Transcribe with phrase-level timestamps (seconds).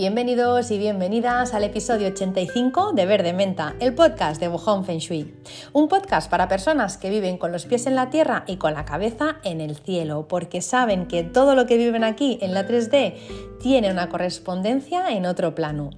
[0.00, 5.30] Bienvenidos y bienvenidas al episodio 85 de Verde Menta, el podcast de Bujón Feng Shui.
[5.72, 8.84] Un podcast para personas que viven con los pies en la tierra y con la
[8.84, 13.14] cabeza en el cielo, porque saben que todo lo que viven aquí en la 3D
[13.60, 15.90] tiene una correspondencia en otro plano.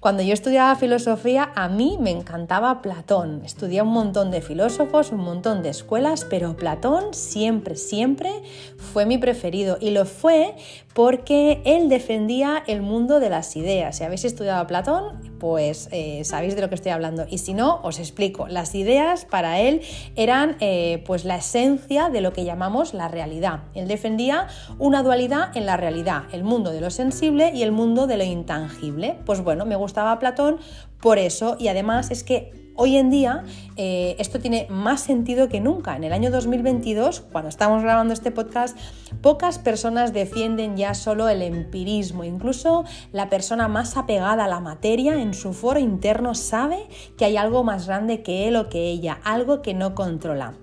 [0.00, 3.42] Cuando yo estudiaba filosofía, a mí me encantaba Platón.
[3.44, 8.30] Estudié un montón de filósofos, un montón de escuelas, pero Platón siempre, siempre
[8.78, 9.76] fue mi preferido.
[9.78, 10.54] Y lo fue
[10.94, 13.98] porque él defendía el mundo de las ideas.
[13.98, 17.26] Si habéis estudiado a Platón, pues eh, sabéis de lo que estoy hablando.
[17.28, 18.48] Y si no, os explico.
[18.48, 18.89] Las ideas
[19.26, 19.82] para él
[20.16, 23.64] eran eh, pues la esencia de lo que llamamos la realidad.
[23.74, 24.48] Él defendía
[24.78, 28.24] una dualidad en la realidad, el mundo de lo sensible y el mundo de lo
[28.24, 29.18] intangible.
[29.26, 30.60] Pues bueno, me gusta gustaba Platón
[31.00, 33.44] por eso y además es que hoy en día
[33.76, 35.96] eh, esto tiene más sentido que nunca.
[35.96, 38.74] En el año 2022, cuando estamos grabando este podcast,
[39.20, 42.24] pocas personas defienden ya solo el empirismo.
[42.24, 47.36] Incluso la persona más apegada a la materia en su foro interno sabe que hay
[47.36, 50.54] algo más grande que él o que ella, algo que no controla.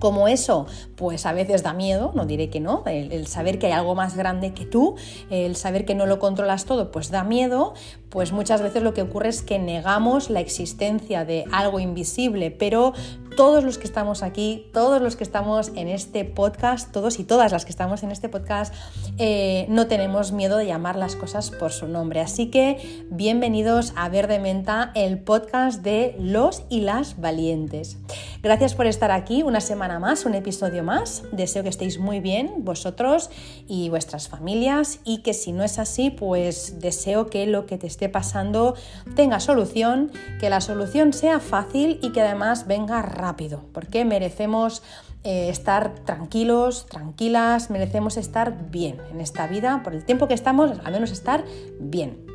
[0.00, 3.72] Como eso, pues a veces da miedo, no diré que no, el, saber que hay
[3.72, 4.96] algo más grande que tú,
[5.30, 7.74] el saber que no lo controlas todo, pues da miedo,
[8.08, 12.92] pues muchas veces lo que ocurre es que negamos la existencia de algo invisible, pero
[13.36, 17.52] todos los que estamos aquí, todos los que estamos en este podcast, todos y todas
[17.52, 18.74] las que estamos en este podcast,
[19.18, 22.20] eh, no tenemos miedo de llamar las cosas por su nombre.
[22.20, 27.98] Así que bienvenidos a Verde Menta, el podcast de los y las valientes.
[28.46, 31.24] Gracias por estar aquí una semana más, un episodio más.
[31.32, 33.28] Deseo que estéis muy bien vosotros
[33.66, 37.88] y vuestras familias y que si no es así, pues deseo que lo que te
[37.88, 38.76] esté pasando
[39.16, 44.84] tenga solución, que la solución sea fácil y que además venga rápido, porque merecemos
[45.24, 50.70] eh, estar tranquilos, tranquilas, merecemos estar bien en esta vida, por el tiempo que estamos,
[50.84, 51.44] al menos estar
[51.80, 52.25] bien.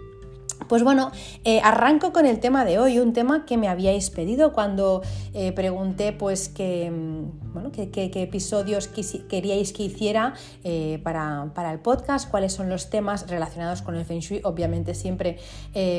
[0.68, 1.12] Pues bueno,
[1.44, 5.02] eh, arranco con el tema de hoy, un tema que me habíais pedido cuando
[5.34, 10.34] eh, pregunté pues que, mm, bueno, qué episodios queríais que hiciera
[10.64, 15.38] eh, para, el podcast, cuáles son los temas relacionados con el Feng Shui, obviamente siempre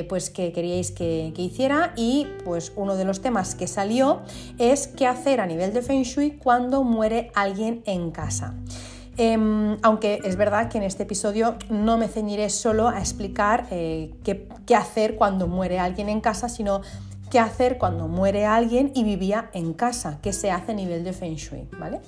[0.09, 4.21] pues que queríais que, que hiciera y pues uno de los temas que salió
[4.59, 8.55] es qué hacer a nivel de Feng Shui cuando muere alguien en casa.
[9.19, 14.15] Em, aunque es verdad que en este episodio no me ceñiré solo a explicar eh,
[14.25, 16.81] qué, hacer cuando muere alguien en casa, sino
[17.31, 21.13] qué hacer cuando muere alguien y vivía en casa, qué se hace a nivel de
[21.13, 22.01] Feng Shui, ¿vale?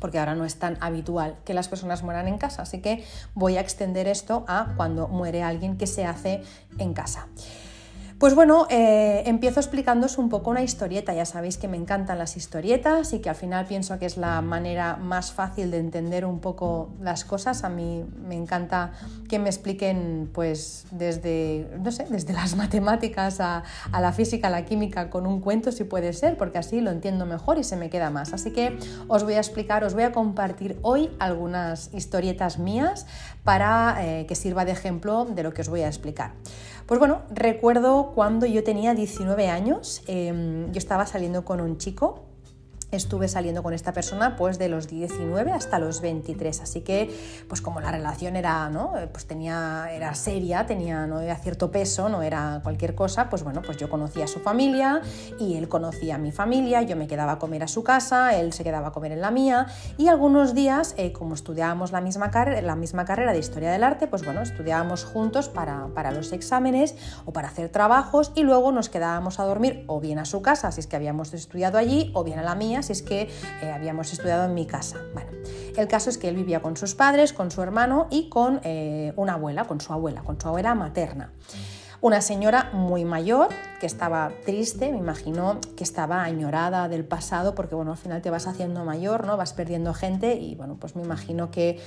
[0.00, 3.56] Porque ahora no es tan habitual que las personas mueran en casa, así que voy
[3.56, 6.42] a extender esto a cuando muere alguien, qué se hace
[6.78, 7.28] en casa.
[8.24, 11.12] Pues bueno, eh, empiezo explicándoos un poco una historieta.
[11.12, 14.40] Ya sabéis que me encantan las historietas y que al final pienso que es la
[14.40, 17.64] manera más fácil de entender un poco las cosas.
[17.64, 18.92] A mí me encanta
[19.28, 24.64] que me expliquen, pues, desde, no sé, desde las matemáticas a, la física, a la
[24.64, 27.90] química, con un cuento, si puede ser, porque así lo entiendo mejor y se me
[27.90, 28.32] queda más.
[28.32, 33.04] Así que os voy a explicar, os voy a compartir hoy algunas historietas mías
[33.42, 36.32] para eh, que sirva de ejemplo de lo que os voy a explicar.
[36.86, 42.26] Pues bueno, recuerdo cuando yo tenía 19 años, em, yo estaba saliendo con un chico
[42.96, 47.14] estuve saliendo con esta persona pues de los 19 hasta los 23 así que
[47.48, 52.08] pues como la relación era no pues tenía era seria tenía no era cierto peso
[52.08, 55.02] no era cualquier cosa pues bueno pues yo conocía a su familia
[55.38, 56.82] y él conocía a mi familia.
[56.82, 59.30] Yo me quedaba a comer a su casa él se quedaba a comer en la
[59.30, 59.66] mía.
[59.96, 62.30] Y algunos días eh, como estudiábamos la misma
[62.62, 66.96] la misma carrera de historia del arte pues bueno estudiábamos juntos para, para los exámenes
[67.24, 70.72] o para hacer trabajos y luego nos quedábamos a dormir o bien a su casa
[70.72, 73.28] si es que habíamos estudiado allí o bien a la mía es que
[73.62, 74.98] eh, habíamos estudiado en mi casa.
[75.12, 75.30] Bueno,
[75.76, 79.12] el caso es que él vivía con sus padres, con su hermano y con eh,
[79.16, 81.32] una abuela, con su abuela, con su abuela materna.
[82.04, 83.48] Una señora muy mayor
[83.80, 88.28] que estaba triste, me imagino que estaba añorada del pasado porque bueno, al final te
[88.28, 89.38] vas haciendo mayor, ¿no?
[89.38, 91.80] Vas perdiendo gente y bueno, pues me imagino que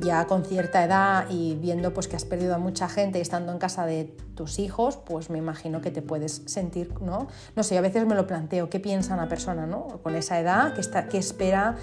[0.00, 3.52] ya con cierta edad y viendo pues que has perdido a mucha gente y estando
[3.52, 7.28] en casa de tus hijos, pues me imagino que te puedes sentir, ¿no?
[7.56, 10.00] No sé, a veces me lo planteo, ¿qué piensa una persona, ¿no?
[10.02, 11.76] Con esa edad, ¿qué, está, qué espera,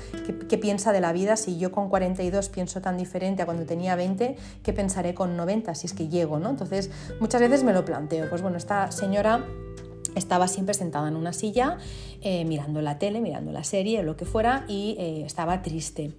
[0.49, 1.35] qué, piensa de la vida?
[1.35, 5.75] Si yo con 42 pienso tan diferente a cuando tenía 20, ¿qué pensaré con 90
[5.75, 6.49] si es que llego, ¿no?
[6.49, 6.89] Entonces,
[7.19, 8.29] muchas veces me lo planteo.
[8.29, 9.45] Pues bueno, esta señora
[10.17, 11.77] estaba siempre sentada en una silla,
[12.21, 16.13] eh, mirando la tele, mirando la serie, lo que fuera, y eh, estaba triste.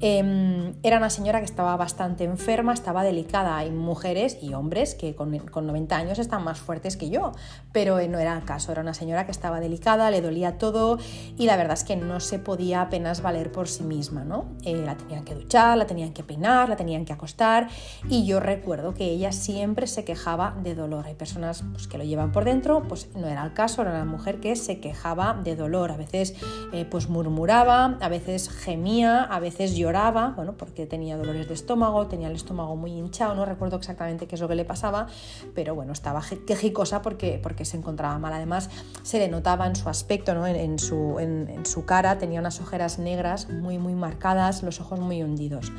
[0.00, 3.56] Em, era una señora que estaba bastante enferma, estaba delicada.
[3.56, 7.32] Hay mujeres y hombres que con, 90 años están más fuertes que yo,
[7.72, 8.72] pero eh, no era el caso.
[8.72, 10.98] Era una señora que estaba delicada, le dolía todo
[11.36, 14.24] y la verdad es que no se podía apenas valer por sí misma.
[14.24, 14.46] ¿no?
[14.64, 17.68] la tenían que duchar, la tenían que peinar, la tenían que acostar
[18.08, 21.06] y yo recuerdo que ella siempre se quejaba de dolor.
[21.06, 24.04] Hay personas pues, que lo llevan por dentro, pues no era el caso, era una
[24.04, 26.34] mujer que se quejaba de dolor, a veces
[26.72, 32.06] eh, pues murmuraba, a veces gemía, a veces lloraba, bueno, porque tenía dolores de estómago,
[32.06, 35.06] tenía el estómago muy hinchado, no recuerdo exactamente qué es lo que le pasaba,
[35.54, 38.32] pero bueno, estaba quejicosa porque, porque se encontraba mal.
[38.32, 38.70] Además,
[39.02, 40.46] se le notaba en su aspecto, ¿no?
[40.46, 45.22] en, su, en su cara, tenía unas ojeras negras muy, muy marcadas, los ojos muy
[45.22, 45.72] hundidos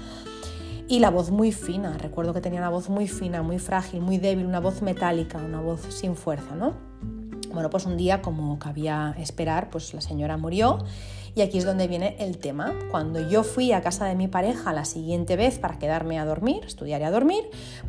[0.92, 1.98] y la voz muy fina.
[1.98, 5.62] Recuerdo que tenía una voz muy fina, muy frágil, muy débil, una voz metálica, una
[5.62, 6.74] voz sin fuerza, ¿no?
[7.53, 10.80] Bueno, pues un día, como cabía esperar, pues la señora murió
[11.33, 12.74] y aquí es donde viene el tema.
[12.89, 16.63] Cuando yo fui a casa de mi pareja la siguiente vez para quedarme a dormir,
[16.66, 17.44] estudiar y a dormir,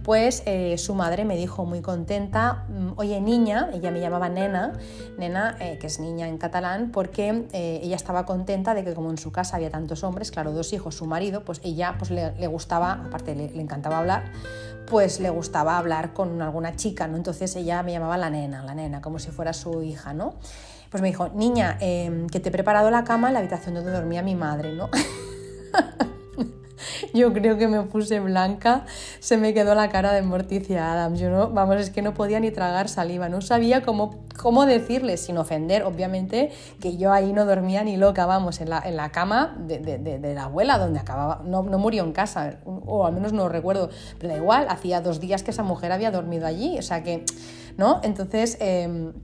[0.04, 4.72] pues eh, su madre me dijo muy contenta, mm, oye niña, ella me llamaba nena,
[5.18, 9.10] nena eh, que es niña en catalán, porque eh, ella estaba contenta de que como
[9.10, 12.46] en su casa había tantos hombres, claro, dos hijos, su marido, pues ella pues le,
[12.46, 14.30] gustaba, aparte le, le encantaba hablar,
[14.86, 17.16] pues le gustaba hablar con alguna chica, ¿no?
[17.16, 20.34] Entonces ella me llamaba la nena, la nena, como si fuera su hija, ¿no?
[20.92, 23.90] Pues me dijo, niña, em, que te he preparado la cama en la habitación donde
[23.90, 24.90] dormía mi madre, ¿no?
[27.14, 28.84] Yo creo que me puse blanca,
[29.18, 31.18] se me quedó la cara de Morticia Adams.
[31.18, 35.16] Yo no, vamos, es que no podía ni tragar saliva, no sabía cómo, cómo decirle
[35.16, 39.10] sin ofender, obviamente, que yo ahí no dormía ni loca, vamos, en la, en la
[39.10, 43.32] cama de, de, la abuela donde acababa, no, no, murió en casa, o al menos
[43.32, 43.88] no recuerdo,
[44.18, 47.24] pero da igual, hacía dos días que esa mujer había dormido allí, o sea que,
[47.78, 48.00] ¿no?
[48.02, 48.58] Entonces...
[48.60, 49.14] Em,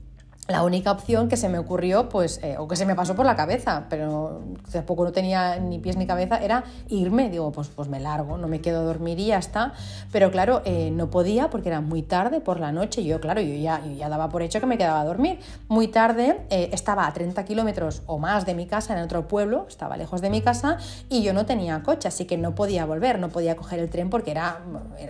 [0.49, 3.27] la única opción que se me ocurrió, pues, eh, o que se me pasó por
[3.27, 4.41] la cabeza, pero
[4.73, 7.29] tampoco no tenía ni pies ni cabeza, era irme.
[7.29, 9.75] Digo, pues, pues me largo, no me quedo a dormir y ya está.
[10.11, 13.05] Pero claro, eh, no podía porque era muy tarde por la noche.
[13.05, 15.39] Yo, claro, yo ya, ya daba por hecho que me quedaba a dormir.
[15.69, 19.67] Muy tarde, eh, estaba a 30 kilómetros o más de mi casa, en otro pueblo,
[19.69, 20.79] estaba lejos de mi casa
[21.11, 24.09] y yo no tenía coche, así que no podía volver, no podía coger el tren
[24.09, 24.63] porque era,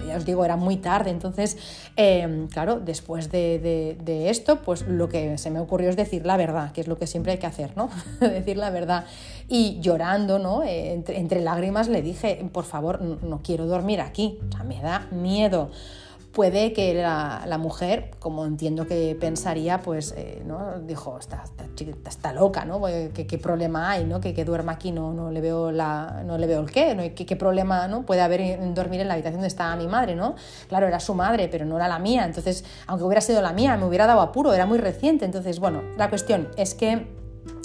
[0.04, 1.10] ya os digo, era muy tarde.
[1.10, 1.56] Entonces,
[2.50, 6.72] claro, después de, de esto, pues lo que se me ocurrió es decir la verdad,
[6.72, 7.90] que es lo que siempre hay que hacer, ¿no?
[8.20, 9.04] decir la verdad.
[9.48, 10.62] Y llorando, ¿no?
[10.62, 15.06] Eh, entre, lágrimas le dije, por favor, no quiero dormir aquí, o sea, me da
[15.10, 15.70] miedo
[16.38, 20.78] puede que la, mujer, como entiendo que pensaría, pues eh, ¿no?
[20.86, 21.42] dijo, está,
[22.06, 22.80] está, loca, ¿no?
[23.12, 24.04] ¿Qué, problema hay?
[24.04, 24.20] ¿no?
[24.20, 27.02] Que, que duerma aquí, no, no, le veo la, no le veo el qué, ¿no?
[27.02, 28.06] ¿Qué, qué problema ¿no?
[28.06, 30.36] puede haber en dormir en la habitación donde está mi madre, ¿no?
[30.68, 33.76] Claro, era su madre, pero no era la mía, entonces, aunque hubiera sido la mía,
[33.76, 37.18] me hubiera dado apuro, era muy reciente, entonces, bueno, la cuestión es que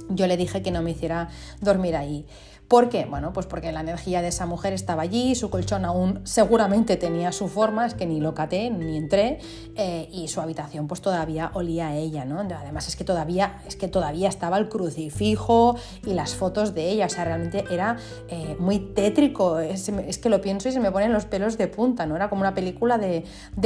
[0.10, 1.30] yo le dije que no me hiciera
[1.62, 2.26] dormir ahí.
[2.74, 3.06] ¿Por qué?
[3.06, 7.32] Bueno, pues porque la energía de esa mujer estaba allí, su colchón aún seguramente tenía
[7.32, 9.38] su forma, es que ni lo caté ni entré,
[9.76, 12.40] eh, y su habitación pues todavía olía a ella, ¿no?
[12.40, 17.06] Además es que todavía, es que todavía estaba el crucifijo y las fotos de ella,
[17.06, 17.98] o sea, realmente era
[18.28, 22.08] eh, muy tétrico, es, que lo pienso y se me ponen los pelos de punta,
[22.08, 22.16] ¿no?
[22.16, 23.24] Era como una película de,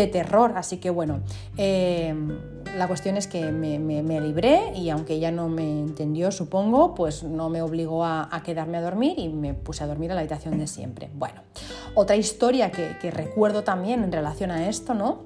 [0.08, 1.22] terror, así que bueno,
[1.56, 2.14] eh,
[2.78, 7.48] la cuestión es que me, libré y aunque ella no me entendió, supongo, pues no
[7.48, 10.58] me obligó a, a quedarme a dormir y me puse a dormir en la habitación
[10.58, 11.10] de siempre.
[11.14, 11.42] Bueno,
[11.96, 15.24] otra historia que, que recuerdo también en relación a esto, ¿no?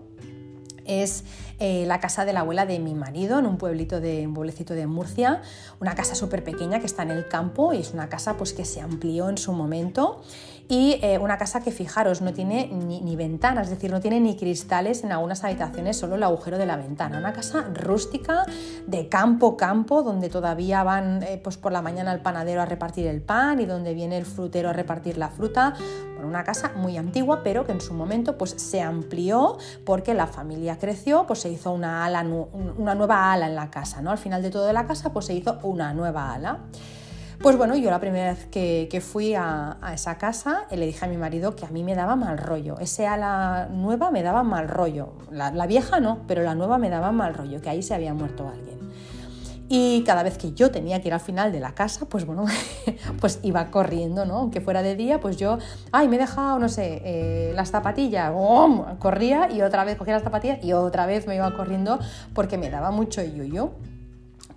[0.85, 1.23] Es
[1.63, 4.73] eh, la casa de la abuela de mi marido en un pueblito de un pueblecito
[4.73, 5.43] de Murcia,
[5.79, 8.65] una casa súper pequeña que está en el campo y es una casa pues que
[8.65, 10.23] se amplió en su momento
[10.71, 14.21] y eh, una casa que fijaros no tiene ni, ni ventanas, es decir, no tiene
[14.21, 18.45] ni cristales en algunas habitaciones, solo el agujero de la ventana, una casa rústica
[18.87, 23.05] de campo campo donde todavía van eh, pues por la mañana el panadero a repartir
[23.07, 25.73] el pan y donde viene el frutero a repartir la fruta,
[26.13, 30.27] bueno, una casa muy antigua pero que en su momento pues se amplió porque la
[30.27, 32.25] familia creció, pues se hizo una, ala,
[32.77, 34.09] una nueva ala en la casa, ¿no?
[34.09, 36.59] Al final de toda la casa pues se hizo una nueva ala.
[37.41, 41.17] Pues bueno, yo la primera vez que, fui a, esa casa le dije a mi
[41.17, 42.77] marido que a mí me daba mal rollo.
[42.77, 45.13] Ese ala nueva me daba mal rollo.
[45.31, 48.47] La, vieja no, pero la nueva me daba mal rollo, que ahí se había muerto
[48.47, 48.79] alguien.
[49.69, 52.45] Y cada vez que yo tenía que ir al final de la casa, pues bueno,
[53.19, 54.37] pues iba corriendo, ¿no?
[54.37, 55.57] Aunque fuera de día, pues yo,
[55.91, 58.31] ay, me he dejado, no sé, eh, las zapatillas,
[58.99, 61.97] corría y otra vez cogía las zapatillas y otra vez me iba corriendo
[62.35, 63.71] porque me daba mucho yo-yo.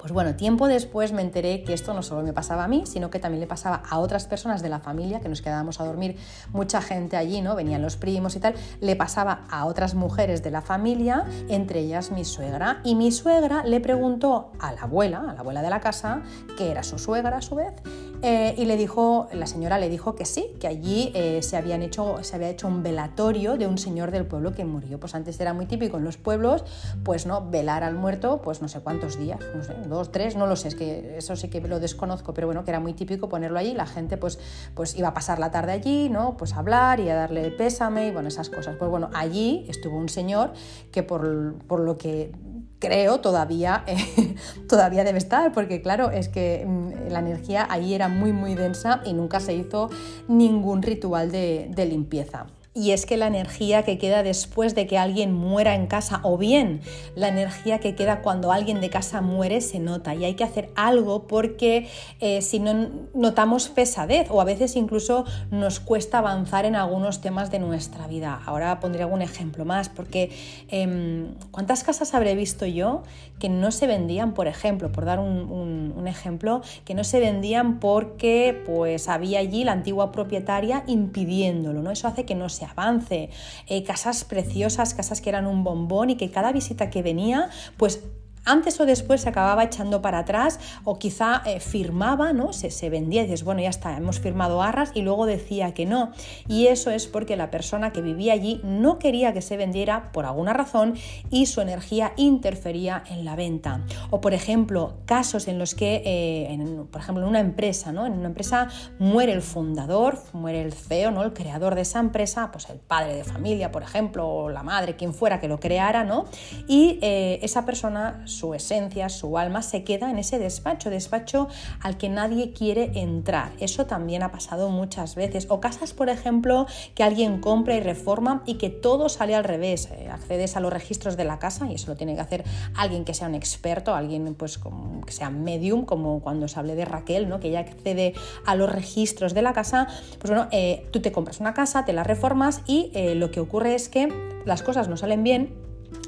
[0.04, 3.08] Pues bueno, tiempo después me enteré que esto no solo me pasaba a mí, sino
[3.08, 6.18] que también le pasaba a otras personas de la familia, que nos quedábamos a dormir
[6.52, 7.54] mucha gente allí, ¿no?
[7.54, 12.10] Venían los primos y tal, le pasaba a otras mujeres de la familia, entre ellas
[12.10, 12.82] mi suegra.
[12.84, 16.20] Y mi suegra le preguntó a la abuela, a la abuela de la casa,
[16.58, 17.72] que era su suegra a su vez,
[18.20, 21.80] eh, y le dijo, la señora le dijo que sí, que allí eh, se, habían
[21.80, 25.00] hecho, se había hecho un velatorio de un señor del pueblo que murió.
[25.00, 26.62] Pues antes era muy típico en los pueblos,
[27.04, 30.46] pues no, velar al muerto, pues no sé cuántos días, no sé, dos, tres, no
[30.46, 33.28] lo sé, es que eso sí que lo desconozco, pero bueno, que era muy típico
[33.28, 34.38] ponerlo allí, la gente pues,
[34.74, 36.36] pues iba a pasar la tarde allí, ¿no?
[36.36, 38.76] Pues a hablar y a darle pésame y bueno, esas cosas.
[38.76, 40.52] Pues bueno, allí estuvo un señor
[40.92, 42.32] que por, por lo que
[42.78, 44.34] creo todavía, eh,
[44.68, 49.00] todavía debe estar, porque claro, es que mm, la energía ahí era muy muy densa
[49.04, 49.88] y nunca se hizo
[50.28, 55.32] ningún ritual de limpieza y es que la energía que queda después de que alguien
[55.32, 56.80] muera en casa o bien
[57.14, 60.70] la energía que queda cuando alguien de casa muere se nota y hay que hacer
[60.74, 61.88] algo porque
[62.18, 67.52] eh, si no notamos pesadez o a veces incluso nos cuesta avanzar en algunos temas
[67.52, 68.42] de nuestra vida.
[68.44, 70.32] Ahora pondré algún ejemplo más porque
[70.68, 73.04] em, ¿cuántas casas habré visto yo
[73.38, 77.78] que no se vendían, por ejemplo, por dar un, un ejemplo, que no se vendían
[77.78, 81.90] porque pues había allí la antigua propietaria impidiéndolo, ¿no?
[81.90, 83.30] Eso hace que no se avance,
[83.66, 88.02] eh, casas preciosas, casas que eran un bombón y que cada visita que venía, pues
[88.44, 92.52] antes o después se acababa echando para atrás o quizá eh, firmaba, ¿no?
[92.52, 95.86] Se, se, vendía y dices, bueno, ya está, hemos firmado arras y luego decía que
[95.86, 96.12] no.
[96.48, 100.26] Y eso es porque la persona que vivía allí no quería que se vendiera por
[100.26, 100.94] alguna razón
[101.30, 103.84] y su energía interfería en la venta.
[104.10, 108.06] O por ejemplo, casos en los que, eh, por ejemplo, en una empresa, ¿no?
[108.06, 111.22] En una empresa muere el fundador, muere el CEO, ¿no?
[111.22, 114.96] El creador de esa empresa, pues el padre de familia, por ejemplo, o la madre,
[114.96, 116.26] quien fuera que lo creara, ¿no?
[116.68, 121.48] Y eh, esa persona su esencia, su alma, se queda en ese despacho, despacho
[121.80, 123.52] al que nadie quiere entrar.
[123.60, 125.46] Eso también ha pasado muchas veces.
[125.48, 129.88] O casas, por ejemplo, que alguien compra y reforma y que todo sale al revés.
[129.92, 133.04] Eh, accedes a los registros de la casa y eso lo tiene que hacer alguien
[133.04, 134.58] que sea un experto, alguien pues
[135.06, 137.40] que sea medium, como cuando se hable de Raquel, ¿no?
[137.40, 138.14] que ella accede
[138.46, 139.88] a los registros de la casa.
[140.18, 143.40] Pues bueno, eh, tú te compras una casa, te la reformas y eh, lo que
[143.40, 144.08] ocurre es que
[144.44, 145.54] las cosas no salen bien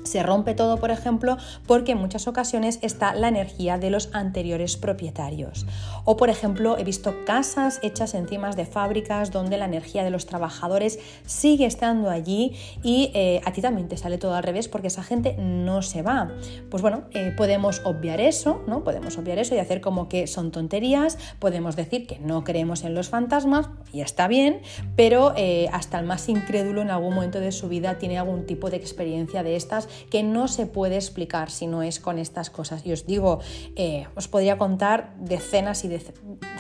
[0.07, 1.37] se rompe todo, por ejemplo,
[1.67, 5.67] porque en muchas ocasiones está la energía de los anteriores propietarios.
[6.05, 10.27] O, por ejemplo, he visto casas hechas encima de fábricas donde la energía de los
[10.27, 14.89] trabajadores sigue estando allí y eh, a ti también te sale todo al revés porque
[14.89, 16.31] esa gente no se va.
[16.71, 18.85] Pues bueno, eh, podemos obviar eso, ¿no?
[18.85, 22.95] Podemos obviar eso y hacer como que son tonterías, podemos decir que no creemos en
[22.95, 24.61] los fantasmas y está bien,
[24.95, 28.71] pero eh, hasta el más incrédulo en algún momento de su vida tiene algún tipo
[28.71, 32.85] de experiencia de estas que no se puede explicar si no es con estas cosas.
[32.87, 33.41] Y os digo,
[33.77, 36.03] eh, os podría contar decenas y de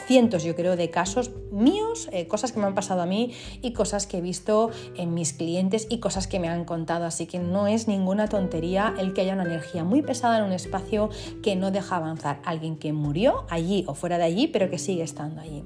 [0.06, 3.72] cientos, yo creo, de casos míos, eh, cosas que me han pasado a mí y
[3.72, 7.04] cosas que he visto en mis clientes y cosas que me han contado.
[7.04, 10.52] Así que no es ninguna tontería el que haya una energía muy pesada en un
[10.52, 11.10] espacio
[11.42, 12.40] que no deja avanzar.
[12.44, 15.64] Alguien que murió allí o fuera de allí, pero que sigue estando allí.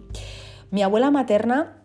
[0.71, 1.80] Mi abuela materna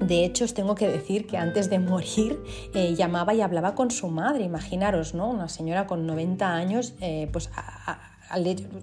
[0.00, 2.40] de hecho, os tengo que decir que antes de morir
[2.72, 5.28] eh, llamaba y hablaba con su madre, imaginaros, ¿no?
[5.28, 7.50] Una señora con 90 años, eh, pues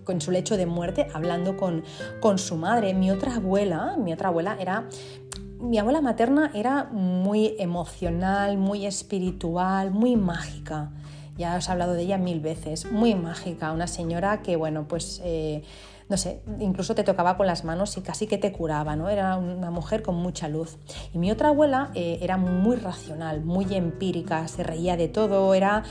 [0.04, 1.84] con su lecho de muerte, hablando con,
[2.20, 2.94] con su madre.
[2.94, 4.88] Mi otra abuela, mi otra abuela era
[5.60, 10.92] mi abuela materna era muy emocional, muy espiritual, muy mágica.
[11.38, 15.22] Ya os he hablado de ella mil veces, muy mágica, una señora que, bueno, pues
[15.24, 15.64] eh,
[16.08, 19.10] no sé, incluso te tocaba con las manos y casi que te curaba, ¿no?
[19.10, 20.78] Era una mujer con mucha luz.
[21.14, 25.82] Y mi otra abuela eh, era muy racional, muy empírica, se reía de todo, era,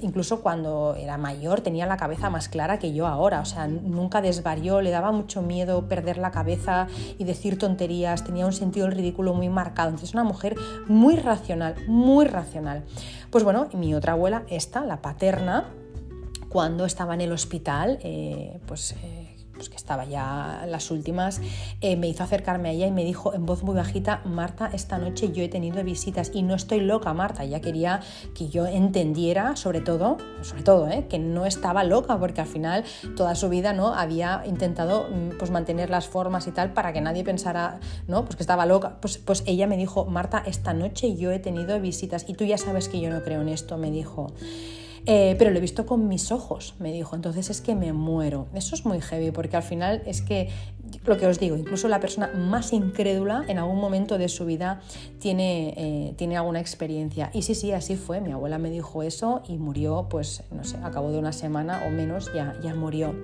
[0.00, 4.22] incluso cuando era mayor, tenía la cabeza más clara que yo ahora, o sea, nunca
[4.22, 6.86] desvarió, le daba mucho miedo perder la cabeza
[7.18, 10.54] y decir tonterías, tenía un sentido del ridículo muy marcado, entonces una mujer
[10.86, 12.84] muy racional, muy racional.
[13.30, 15.64] Pues bueno, mi otra abuela, esta, la paterna,
[16.48, 18.92] cuando estaba en el hospital, eh, pues...
[19.02, 19.23] Eh,
[19.54, 21.40] pues que estaba ya las últimas,
[21.80, 24.98] eh, me hizo acercarme a ella y me dijo en voz muy bajita, Marta, esta
[24.98, 27.44] noche yo he tenido visitas y no estoy loca, Marta.
[27.44, 28.00] Ella quería
[28.34, 32.84] que yo entendiera, sobre todo, sobre todo, eh, que no estaba loca, porque al final
[33.16, 37.00] toda su vida no había intentado mm, pues, mantener las formas y tal para que
[37.00, 38.98] nadie pensara, no, pues que estaba loca.
[39.00, 42.58] Pues, pues ella me dijo, Marta, esta noche yo he tenido visitas y tú ya
[42.58, 44.32] sabes que yo no creo en esto, me dijo.
[45.06, 48.46] Eh, pero lo he visto con mis ojos, me dijo, entonces es que me muero.
[48.54, 50.48] Eso es muy heavy porque al final es que,
[51.04, 54.80] lo que os digo, incluso la persona más incrédula en algún momento de su vida
[55.18, 57.30] tiene, eh, tiene alguna experiencia.
[57.34, 60.78] Y sí, sí, así fue, mi abuela me dijo eso y murió, pues, no sé,
[60.82, 63.14] a de una semana o menos ya, ya murió.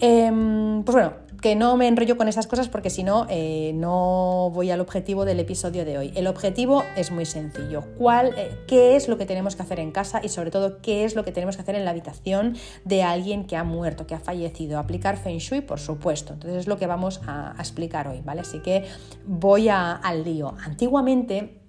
[0.00, 4.50] Em, pues bueno, que no me enrollo con esas cosas porque si no, eh, no
[4.52, 6.12] voy al objetivo del episodio de hoy.
[6.14, 7.84] El objetivo es muy sencillo.
[7.96, 11.04] ¿Cuál, eh, ¿Qué es lo que tenemos que hacer en casa y sobre todo qué
[11.04, 14.14] es lo que tenemos que hacer en la habitación de alguien que ha muerto, que
[14.14, 14.78] ha fallecido?
[14.78, 16.34] Aplicar Feng Shui, por supuesto.
[16.34, 18.40] Entonces es lo que vamos a, explicar hoy, ¿vale?
[18.40, 18.84] Así que
[19.26, 20.54] voy al lío.
[20.64, 21.59] Antiguamente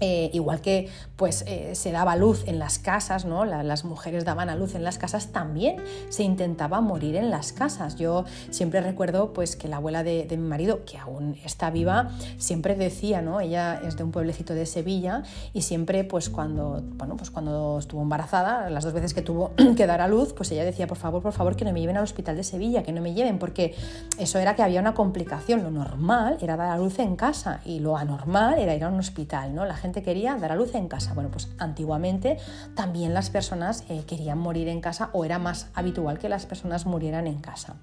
[0.00, 3.44] eh, igual que pues, eh, se daba luz en las casas, ¿no?
[3.44, 5.76] las mujeres daban a luz en las casas, también
[6.10, 7.96] se intentaba morir en las casas.
[7.96, 12.74] Yo siempre recuerdo pues, que la abuela de, mi marido, que aún está viva, siempre
[12.74, 13.40] decía, ¿no?
[13.40, 15.22] ella es de un pueblecito de Sevilla
[15.54, 19.86] y siempre pues, cuando, bueno, pues, cuando estuvo embarazada, las dos veces que tuvo que
[19.86, 22.04] dar a luz, pues ella decía, por favor, por favor, que no me lleven al
[22.04, 23.74] hospital de Sevilla, que no me lleven, porque
[24.18, 25.62] eso era que había una complicación.
[25.62, 28.98] Lo normal era dar a luz en casa y lo anormal era ir a un
[28.98, 29.54] hospital.
[29.54, 29.64] ¿no?
[29.64, 31.14] La quería dar a luz en casa.
[31.14, 32.38] Bueno, pues antiguamente
[32.74, 36.86] también las personas eh, querían morir en casa o era más habitual que las personas
[36.86, 37.76] murieran en casa.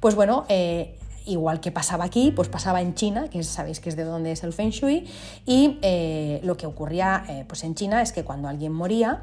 [0.00, 3.96] Pues bueno, eh, igual que pasaba aquí, pues pasaba en China, que sabéis que es
[3.96, 5.06] de donde es el Feng Shui,
[5.46, 9.22] y eh, lo que ocurría pues en China es que cuando alguien moría,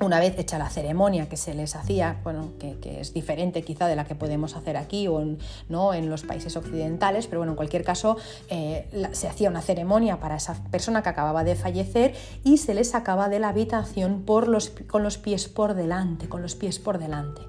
[0.00, 3.96] una vez hecha la ceremonia que se les hacía, bueno, que, es diferente quizá de
[3.96, 5.38] la que podemos hacer aquí o en,
[5.68, 5.94] ¿no?
[5.94, 8.16] en los países occidentales, pero bueno, en cualquier caso
[8.48, 12.14] eh, se hacía una ceremonia para esa persona que acababa de fallecer
[12.44, 16.42] y se les sacaba de la habitación por los, con los pies por delante, con
[16.42, 17.42] los pies por delante.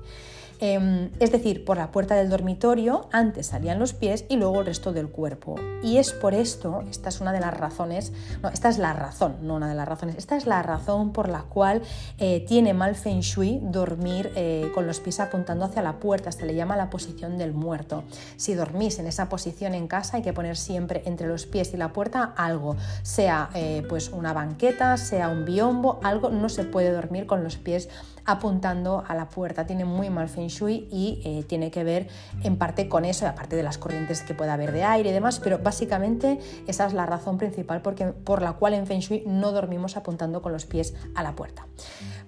[0.64, 4.68] Em, es decir, por la puerta del dormitorio antes salían los pies y luego el
[4.68, 5.56] resto del cuerpo.
[5.82, 8.14] Y es por esto, esta es una de las razones,
[8.44, 11.30] no, esta es la razón, no una de las razones, esta es la razón por
[11.30, 11.82] la cual
[12.20, 16.46] eh, tiene mal feng shui dormir eh, con los pies apuntando hacia la puerta, se
[16.46, 18.04] le llama la posición del muerto.
[18.38, 21.78] Si dormís en esa posición en casa hay que poner siempre entre los pies y
[21.78, 26.92] la puerta algo, sea eh, pues una banqueta, sea un biombo, algo, no se puede
[26.92, 27.90] dormir con los pies
[28.26, 29.66] apuntando a la puerta.
[29.66, 32.08] Tiene muy mal feng shui y eh, tiene que ver
[32.44, 35.40] en parte con eso, aparte de las corrientes que pueda haber de aire y demás,
[35.40, 39.98] pero básicamente esa es la razón principal por la cual en feng shui no dormimos
[39.98, 41.66] apuntando con los pies a la puerta.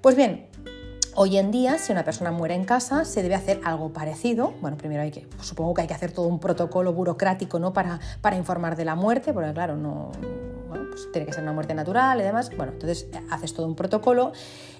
[0.01, 0.47] Pues bien,
[1.15, 4.51] Hoy en día, si una persona muere en casa, se debe hacer algo parecido.
[4.61, 7.71] Bueno, primero hay que, supongo que hay que hacer todo un protocolo burocrático ¿no?
[7.71, 10.11] para, para informar de la muerte, porque claro, no,
[10.93, 12.49] pues tiene que ser una muerte natural y demás.
[12.55, 14.31] Bueno, entonces haces todo un protocolo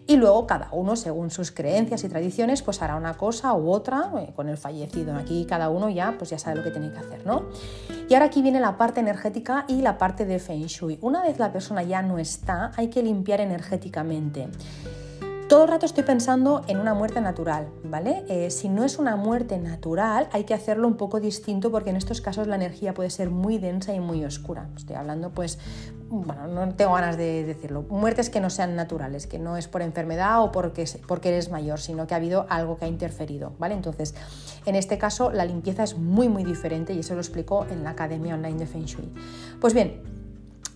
[0.05, 4.11] y luego cada uno, según sus creencias y tradiciones, pues hará una cosa u otra
[4.19, 5.15] eh, con el fallecido.
[5.15, 7.45] Aquí cada uno ya, pues ya sabe lo que tiene que hacer, ¿no?
[8.09, 10.99] Y ahora aquí viene la parte energética y la parte de Feng Shui.
[11.01, 14.49] Una vez la persona ya no está, hay que limpiar energéticamente.
[15.53, 18.25] Todo el rato estoy pensando en una muerte natural, ¿vale?
[18.27, 21.95] Eh, si no es una muerte natural, hay que hacerlo un poco distinto porque en
[21.95, 24.67] estos casos la energía puede ser muy densa y muy oscura.
[24.75, 25.59] Estoy hablando, pues,
[26.09, 29.83] bueno, no tengo ganas de decirlo, muertes que no sean naturales, que no es por
[29.83, 33.75] enfermedad o porque, porque eres mayor, sino que ha habido algo que ha interferido, ¿vale?
[33.75, 34.15] Entonces,
[34.65, 37.91] en este caso, la limpieza es muy, muy diferente y eso lo explico en la
[37.91, 39.07] Academia Online de Feng Shui.
[39.61, 40.22] Pues bien,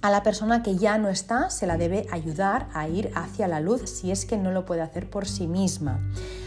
[0.01, 3.59] a la persona que ya no está se la debe ayudar a ir hacia la
[3.59, 5.99] luz si es que no lo puede hacer por sí misma.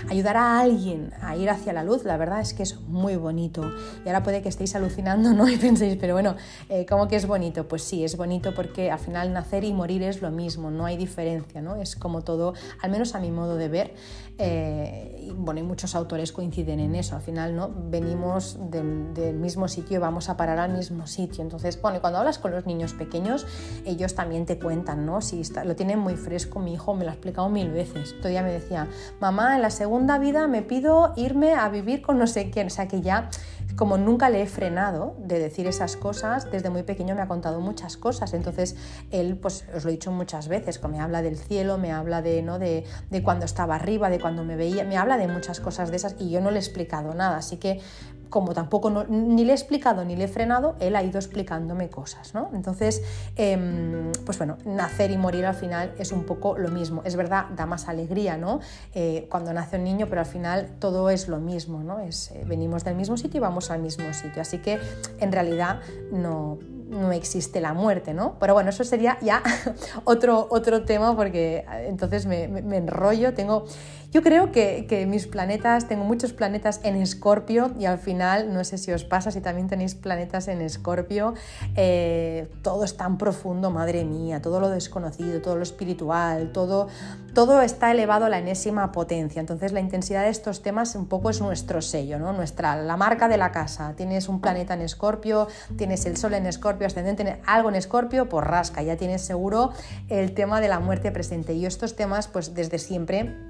[0.09, 3.63] Ayudar a alguien a ir hacia la luz, la verdad es que es muy bonito.
[4.05, 5.49] Y ahora puede que estéis alucinando, ¿no?
[5.51, 6.37] Y penséis, pero bueno,
[6.69, 7.69] eh, ¿cómo que es bonito?
[7.69, 10.97] Pues sí, es bonito porque al final nacer y morir es lo mismo, no hay
[10.97, 11.77] diferencia, ¿no?
[11.77, 13.95] Es como todo, al menos a mi modo de ver,
[14.39, 17.71] eh, y bueno, y muchos autores coinciden en eso, al final, ¿no?
[17.91, 21.43] Venimos del, del mismo sitio vamos a parar al mismo sitio.
[21.43, 23.47] Entonces, bueno, y cuando hablas con los niños pequeños,
[23.85, 25.21] ellos también te cuentan, ¿no?
[25.21, 28.17] Si lo tienen muy fresco, mi hijo me lo ha explicado mil veces.
[28.19, 28.89] Todavía me decía,
[29.21, 32.69] mamá, en la segunda vida me pido irme a vivir con no sé quién.
[32.69, 33.29] O sea que ya,
[33.77, 37.61] como nunca le he frenado de decir esas cosas, desde muy pequeño me ha contado
[37.61, 38.35] muchas cosas.
[38.35, 38.77] Entonces,
[39.11, 42.43] él, pues os lo he dicho muchas veces, me habla del cielo, me habla de,
[42.43, 42.59] ¿no?
[42.59, 45.97] de, de cuando estaba arriba, de cuando me veía, me habla de muchas cosas de
[45.97, 47.37] esas y yo no le he explicado nada.
[47.37, 47.81] Así que
[48.31, 52.33] como tampoco ni le he explicado ni le he frenado, él ha ido explicándome cosas,
[52.33, 52.51] ¿no?
[52.55, 53.03] Entonces,
[53.37, 57.03] em, pues bueno, nacer y morir al final es un poco lo mismo.
[57.05, 58.61] Es verdad, da más alegría, ¿no?
[58.95, 61.99] Eh, cuando nace un niño, pero al final todo es lo mismo, ¿no?
[61.99, 64.41] Es, eh, venimos del mismo sitio y vamos al mismo sitio.
[64.41, 64.79] Así que
[65.19, 65.81] en realidad
[66.13, 68.37] no, no existe la muerte, ¿no?
[68.39, 69.43] Pero bueno, eso sería ya
[70.05, 73.35] otro, otro tema porque eh, entonces me, me enrollo.
[73.35, 73.65] Tengo
[74.13, 78.77] yo creo que, mis planetas, tengo muchos planetas en Escorpio y al final, no sé
[78.77, 81.35] si os pasa, si también tenéis planetas en Escorpio,
[81.77, 86.89] eh, todo es tan profundo, madre mía, todo lo desconocido, todo lo espiritual, todo,
[87.35, 89.39] todo está elevado a la enésima potencia.
[89.39, 92.33] Entonces la intensidad de estos temas un poco es nuestro sello, ¿no?
[92.33, 93.95] Nuestra, la marca de la casa.
[93.97, 95.47] Tienes un planeta en Escorpio,
[95.79, 99.71] tienes el Sol en Escorpio, ascendente, algo en Escorpio, pues rasca, ya tienes seguro
[100.09, 101.55] el tema de la muerte presente.
[101.55, 103.50] Y estos temas, pues desde siempre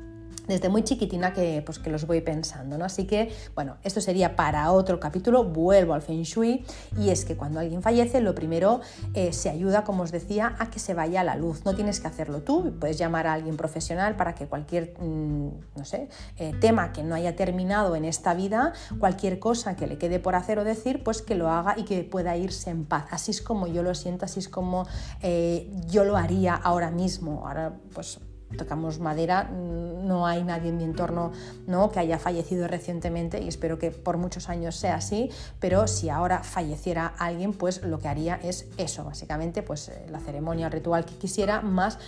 [0.50, 2.84] desde muy chiquitina que, pues, que los voy pensando, ¿no?
[2.84, 6.64] Así que, bueno, esto sería para otro capítulo, vuelvo al Feng Shui,
[6.98, 8.80] y es que cuando alguien fallece, lo primero
[9.14, 11.64] eh, se ayuda, como os decía, a que se vaya a la luz.
[11.64, 15.84] No tienes que hacerlo tú, puedes llamar a alguien profesional para que cualquier, mm, no
[15.84, 20.18] sé, eh, tema que no haya terminado en esta vida, cualquier cosa que le quede
[20.18, 23.06] por hacer o decir, pues que lo haga y que pueda irse en paz.
[23.10, 24.86] Así es como yo lo siento, así es como
[25.22, 27.46] eh, yo lo haría ahora mismo.
[27.46, 28.18] Ahora, pues
[28.56, 31.32] tocamos madera, no hay nadie en mi entorno
[31.66, 31.90] ¿no?
[31.90, 36.42] que haya fallecido recientemente y espero que por muchos años sea así, pero si ahora
[36.42, 41.04] falleciera alguien, pues lo que haría es eso, básicamente, pues eh, la ceremonia, el ritual
[41.04, 41.98] que quisiera, más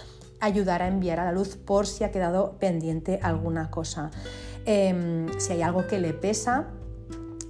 [0.40, 4.10] ayudar a enviar a la luz por si ha quedado pendiente alguna cosa.
[4.64, 6.66] Em, si hay algo que le pesa,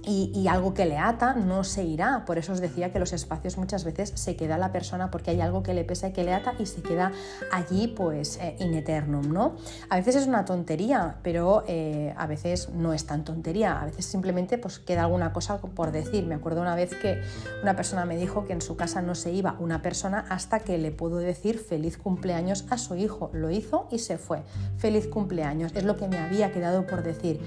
[0.05, 2.25] y, algo que le ata no se irá.
[2.25, 5.41] Por eso os decía que los espacios muchas veces se queda la persona porque hay
[5.41, 7.11] algo que le pesa y que le ata y se queda
[7.51, 9.55] allí pues eh, in eternum, ¿no?
[9.89, 13.81] A veces es una tontería, pero eh, a veces no es tan tontería.
[13.81, 16.25] A veces simplemente pues queda alguna cosa por decir.
[16.25, 17.21] Me acuerdo una vez que
[17.61, 20.77] una persona me dijo que en su casa no se iba una persona hasta que
[20.77, 23.29] le pudo decir feliz cumpleaños a su hijo.
[23.33, 24.43] Lo hizo y se fue.
[24.77, 25.71] Feliz cumpleaños.
[25.75, 27.39] Es lo que me había quedado por decir.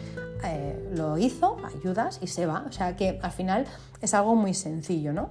[0.44, 3.66] Eh, lo hizo, ayudas y se O sea que al final
[4.00, 5.30] es algo muy sencillo, ¿no?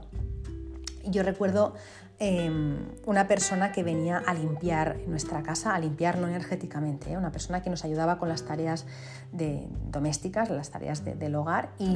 [1.06, 1.75] Yo recuerdo
[2.17, 7.17] em, una persona que venía a limpiar nuestra casa, a limpiar no energéticamente, ¿eh?
[7.17, 8.86] una persona que nos ayudaba con las tareas
[9.32, 11.95] de, domésticas, las tareas del hogar y,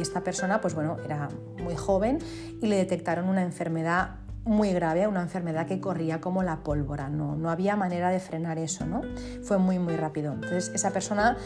[0.00, 1.28] esta persona pues bueno, era
[1.62, 2.18] muy joven
[2.62, 7.36] y le detectaron una enfermedad muy grave, una enfermedad que corría como la pólvora, no,
[7.36, 9.02] no había manera de frenar eso, ¿no?
[9.42, 10.32] Fue muy muy rápido.
[10.32, 11.36] Entonces esa persona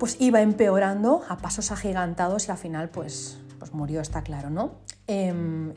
[0.00, 4.76] pues iba empeorando a pasos agigantados y al final pues, pues murió, está claro, ¿no?
[5.06, 5.74] Em,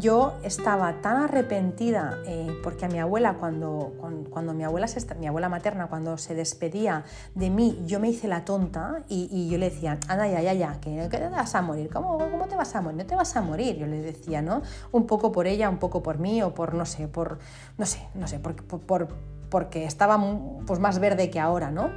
[0.00, 3.92] yo estaba tan arrepentida eh, porque a mi abuela, cuando,
[4.30, 7.04] cuando, mi, abuela se, mi abuela materna, cuando se despedía
[7.36, 10.80] de mí, yo me hice la tonta y, yo le decía, anda, ya, ya, ya,
[10.80, 12.98] que, te vas a morir, ¿Cómo, ¿cómo te vas a morir?
[12.98, 14.62] No te vas a morir, yo le decía, ¿no?
[14.90, 17.38] Un poco por ella, un poco por mí o por, no sé, por,
[17.78, 19.08] no sé, no sé, por, por,
[19.48, 20.20] porque estaba
[20.66, 21.90] pues, más verde que ahora, ¿no?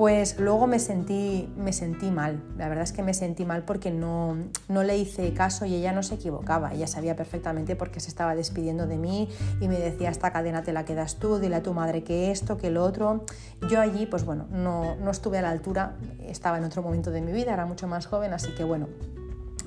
[0.00, 2.42] Pues luego me sentí, me sentí mal.
[2.56, 4.34] La verdad es que me sentí mal porque no,
[4.66, 6.72] no le hice caso y ella no se equivocaba.
[6.72, 9.28] Ella sabía perfectamente por qué se estaba despidiendo de mí
[9.60, 12.56] y me decía, esta cadena te la quedas tú, dile a tu madre que esto,
[12.56, 13.26] que lo otro.
[13.68, 17.20] Yo allí, pues bueno, no, no estuve a la altura, estaba en otro momento de
[17.20, 18.88] mi vida, era mucho más joven, así que bueno,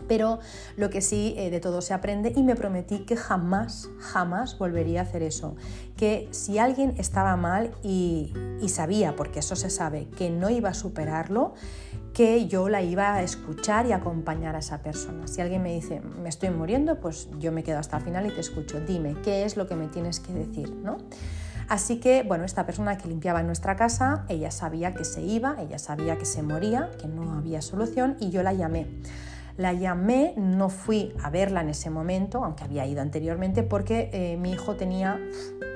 [0.07, 0.39] pero
[0.77, 5.01] lo que sí, eh, de todo se aprende y me prometí que jamás, jamás volvería
[5.01, 5.55] a hacer eso.
[5.97, 8.33] Que si alguien estaba mal y,
[8.67, 11.53] sabía, porque eso se sabe, que no iba a superarlo,
[12.13, 15.27] que yo la iba a escuchar y acompañar a esa persona.
[15.27, 18.29] Si alguien me dice, me estoy muriendo, pues yo me quedo hasta el final y
[18.29, 18.79] te escucho.
[18.79, 20.71] Dime, ¿qué es lo que me tienes que decir?
[20.71, 20.97] ¿no?
[21.67, 25.79] Así que, bueno, esta persona que limpiaba nuestra casa, ella sabía que se iba, ella
[25.79, 28.87] sabía que se moría, que no había solución y yo la llamé.
[29.57, 34.37] La llamé, no fui a verla en ese momento, aunque había ido anteriormente, porque eh,
[34.37, 35.19] mi hijo tenía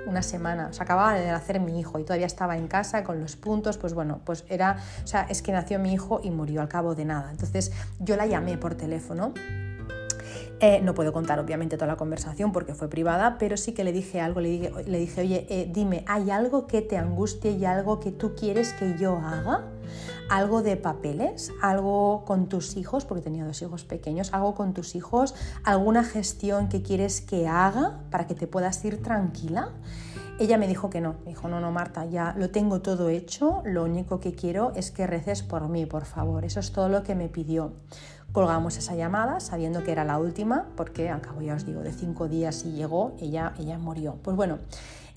[0.08, 3.20] una semana, o sea, acababa de nacer mi hijo y todavía estaba en casa con
[3.20, 6.62] los puntos, pues bueno, pues era, o sea, es que nació mi hijo y murió
[6.62, 7.30] al cabo de nada.
[7.30, 9.34] Entonces yo la llamé por teléfono
[10.60, 13.92] eh, no puedo contar obviamente toda la conversación porque fue privada, pero sí que le
[13.92, 17.66] dije algo, le dije, le dije oye, eh, dime, ¿hay algo que te angustie y
[17.66, 19.66] algo que tú quieres que yo haga?
[20.30, 21.54] ¿Algo de papeles?
[21.62, 23.06] ¿Algo con tus hijos?
[23.06, 24.34] Porque tenía dos hijos pequeños.
[24.34, 25.34] ¿Algo con tus hijos?
[25.64, 29.70] ¿Alguna gestión que quieres que haga para que te puedas ir tranquila?
[30.40, 33.64] Ella me dijo que no, me dijo, no, no, Marta, ya lo tengo todo hecho,
[33.66, 37.02] lo único que quiero es que reces por mí, por favor, eso es todo lo
[37.02, 37.74] que me pidió.
[38.34, 41.92] Colgamos esa llamada sabiendo que era la última, porque al cabo ya os digo, de
[41.92, 44.18] cinco días y llegó, ella, ella murió.
[44.22, 44.60] Pues bueno,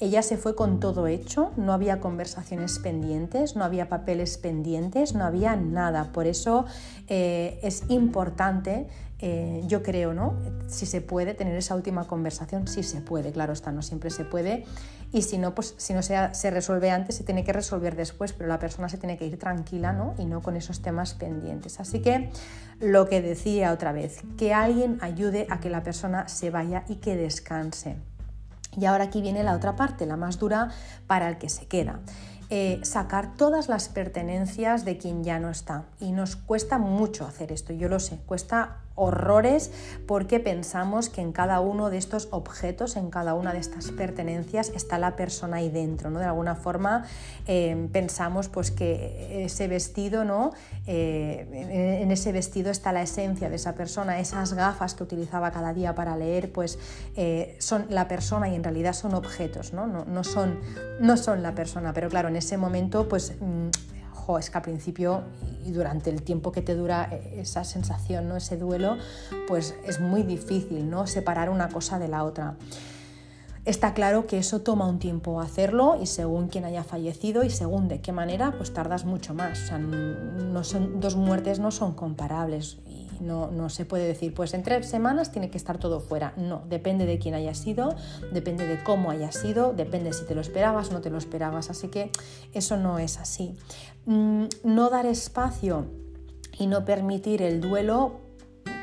[0.00, 5.24] ella se fue con todo hecho, no había conversaciones pendientes, no había papeles pendientes, no
[5.24, 6.10] había nada.
[6.12, 6.64] Por eso
[7.06, 10.36] eh, es importante, eh, yo creo, ¿no?
[10.68, 14.24] Si se puede tener esa última conversación, si se puede, claro está, no siempre se
[14.24, 14.64] puede.
[15.12, 18.32] Y si no, pues si no se, se resuelve antes, se tiene que resolver después,
[18.32, 20.14] pero la persona se tiene que ir tranquila, ¿no?
[20.16, 21.78] Y no con esos temas pendientes.
[21.78, 22.30] Así que
[22.80, 26.96] lo que decía otra vez, que alguien ayude a que la persona se vaya y
[26.96, 27.96] que descanse.
[28.78, 30.70] Y ahora aquí viene la otra parte, la más dura
[31.06, 32.00] para el que se queda.
[32.52, 35.84] Eh, sacar todas las pertenencias de quien ya no está.
[36.00, 39.70] Y nos cuesta mucho hacer esto, yo lo sé, cuesta horrores
[40.06, 44.70] porque pensamos que en cada uno de estos objetos, en cada una de estas pertenencias
[44.74, 46.18] está la persona ahí dentro, ¿no?
[46.18, 47.06] De alguna forma
[47.46, 50.52] eh, pensamos pues que ese vestido, ¿no?
[50.86, 55.72] Eh, en ese vestido está la esencia de esa persona, esas gafas que utilizaba cada
[55.72, 56.78] día para leer, pues
[57.58, 59.86] son la persona y en realidad son objetos, ¿no?
[59.86, 60.60] No, no, son,
[61.00, 63.34] no son la persona, pero claro, en ese momento pues...
[63.40, 63.68] Mm,
[64.38, 65.22] es que al principio
[65.66, 68.36] y durante el tiempo que te dura e, esa sensación, ¿no?
[68.36, 68.96] ese duelo,
[69.48, 71.06] pues es muy difícil ¿no?
[71.06, 72.56] separar una cosa de la otra.
[73.66, 77.88] Está claro que eso toma un tiempo hacerlo y según quien haya fallecido y según
[77.88, 79.62] de qué manera, pues tardas mucho más.
[79.64, 82.78] O sea, no son, dos muertes no son comparables
[83.20, 86.32] no, se puede decir, pues en tres semanas tiene que estar todo fuera.
[86.36, 87.94] No, depende de quién haya sido,
[88.32, 91.70] depende de cómo haya sido, depende si te lo esperabas o no te lo esperabas.
[91.70, 92.10] Así que
[92.52, 93.56] eso no es así.
[94.06, 95.86] Mm, no dar espacio
[96.58, 98.29] y no permitir el duelo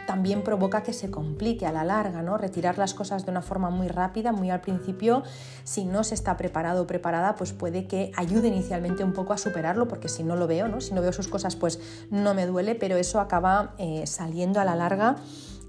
[0.08, 2.38] también provoca que se complique a la larga, ¿no?
[2.38, 5.22] Retirar las cosas de una forma muy rápida, muy al principio,
[5.66, 9.38] si no se está preparado o preparada, pues puede que ayude inicialmente un poco a
[9.38, 10.82] superarlo, porque si no lo veo, ¿no?
[10.82, 14.66] Si no veo sus cosas, pues no me duele, pero eso acaba eh, saliendo a
[14.66, 15.18] la larga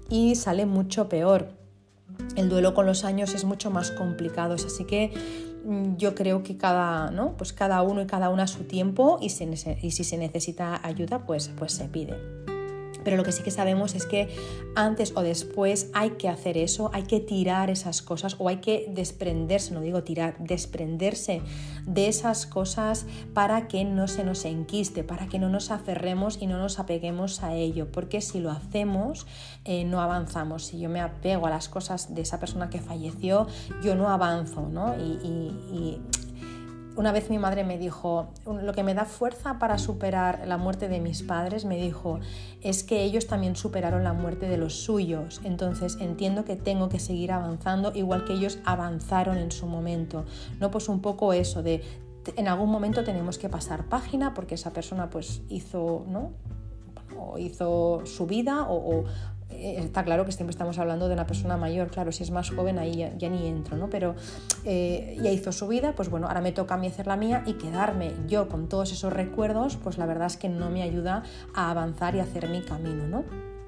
[0.09, 1.49] y sale mucho peor.
[2.35, 5.11] El duelo con los años es mucho más complicado, así que
[5.65, 7.35] mm, yo creo que cada, ¿no?
[7.35, 11.25] pues cada uno y cada una a su tiempo y, y si se necesita ayuda,
[11.25, 12.48] pues, pues se pide.
[13.03, 14.29] Pero lo que sí que sabemos es que
[14.75, 18.87] antes o después hay que hacer eso, hay que tirar esas cosas o hay que
[18.89, 21.41] desprenderse, no digo tirar, desprenderse
[21.85, 26.47] de esas cosas para que no se nos enquiste, para que no nos aferremos y
[26.47, 29.27] no nos apeguemos a ello, porque si lo hacemos
[29.65, 30.65] eh, no avanzamos.
[30.65, 33.47] Si yo me apego a las cosas de esa persona que falleció,
[33.83, 34.95] yo no avanzo, ¿no?
[34.97, 35.99] y
[36.99, 40.89] una vez mi madre me dijo, lo que me da fuerza para superar la muerte
[40.89, 42.19] de mis padres, me dijo,
[42.59, 45.39] es que ellos también superaron la muerte de los suyos.
[45.45, 50.25] Entonces entiendo que tengo que seguir avanzando igual que ellos avanzaron en su momento.
[50.59, 51.81] No, pues un poco eso de
[52.35, 56.33] en algún momento tenemos que pasar página porque esa persona pues hizo, ¿no?
[57.17, 59.05] O hizo su vida o,
[59.49, 62.79] está claro que siempre estamos hablando de una persona mayor, claro, si es más joven
[62.79, 63.89] ahí ya, ni entro, ¿no?
[63.89, 64.15] Pero
[64.63, 67.43] eh, ya hizo su vida, pues bueno, ahora me toca a mí hacer la mía
[67.45, 71.23] y quedarme yo con todos esos recuerdos, pues la verdad es que no me ayuda
[71.53, 73.58] a avanzar y hacer mi camino, ¿no?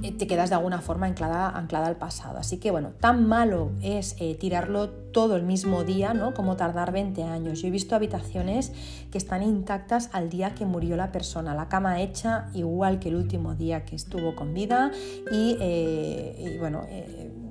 [0.00, 2.38] Eh, te quedas de alguna forma anclada, al pasado.
[2.38, 6.34] Así que bueno, tan malo es eh, tirarlo todo el mismo día, ¿no?
[6.34, 7.60] Como tardar 20 años.
[7.60, 8.72] Yo he visto habitaciones
[9.10, 13.16] que están intactas al día que murió la persona, la cama hecha igual que el
[13.16, 14.92] último día que estuvo con vida
[15.32, 16.86] y, eh, bueno,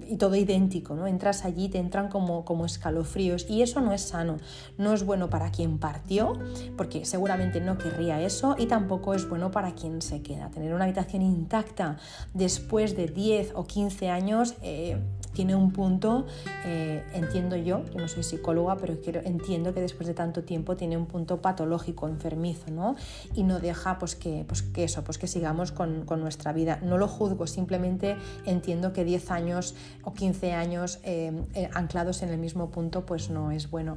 [0.09, 1.07] y todo idéntico, ¿no?
[1.07, 4.37] Entras allí, te entran como, como escalofríos y eso no es sano,
[4.77, 6.39] no es bueno para quien partió,
[6.75, 10.49] porque seguramente no querría eso y tampoco es bueno para quien se queda.
[10.49, 11.97] Tener una habitación intacta
[12.33, 14.97] después de 10 o 15 años eh,
[15.37, 16.25] tiene un punto,
[16.65, 20.75] eh, entiendo yo, yo no soy psicóloga, pero quiero, entiendo que después de tanto tiempo
[20.75, 22.95] tiene un punto patológico, enfermizo, ¿no?
[23.35, 26.79] Y no deja pues que, pues que eso, pues que sigamos con, con nuestra vida.
[26.81, 28.15] No lo juzgo, simplemente
[28.47, 33.29] entiendo que 10 años o 15 años eh, eh, anclados en el mismo punto pues
[33.29, 33.95] no es bueno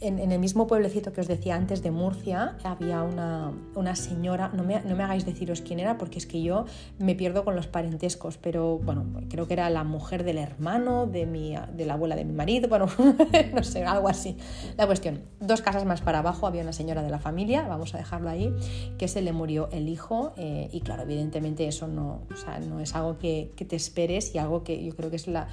[0.00, 4.80] en, el mismo pueblecito que os decía antes de Murcia había una, señora, no me,
[4.82, 6.64] no me, hagáis deciros quién era porque es que yo
[6.98, 11.26] me pierdo con los parentescos, pero bueno, creo que era la mujer del hermano de,
[11.26, 12.86] mi, de la abuela de mi marido, bueno,
[13.54, 14.36] no sé, algo así.
[14.76, 17.98] La cuestión, dos casas más para abajo había una señora de la familia, vamos a
[17.98, 18.54] dejarlo ahí,
[18.98, 22.80] que se le murió el hijo eh, y claro, evidentemente eso no, o sea, no
[22.80, 25.48] es algo que, te esperes y algo que yo creo que es la,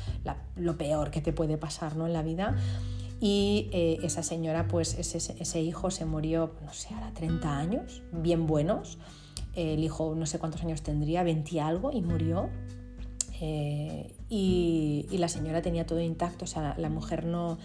[0.55, 2.07] lo peor que te puede pasar ¿no?
[2.07, 2.55] en la vida
[3.19, 8.45] y eh, esa señora, pues ese, hijo se murió, no sé, a 30 años, bien
[8.45, 8.99] buenos.
[9.55, 12.49] El hijo no sé cuántos años tendría, 20 algo, y murió.
[13.39, 17.57] Eh, y, la señora tenía todo intacto, o sea, la mujer no,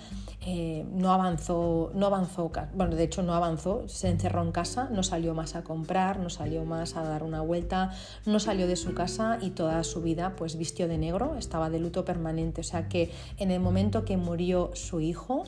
[0.46, 5.02] eh, no avanzó, no avanzó, bueno, de hecho no avanzó, se encerró en casa, no
[5.02, 7.90] salió más a comprar, no salió más a dar una vuelta,
[8.24, 11.78] no salió de su casa y toda su vida pues vistió de negro, estaba de
[11.78, 15.44] luto permanente, o sea que en el momento que murió su hijo,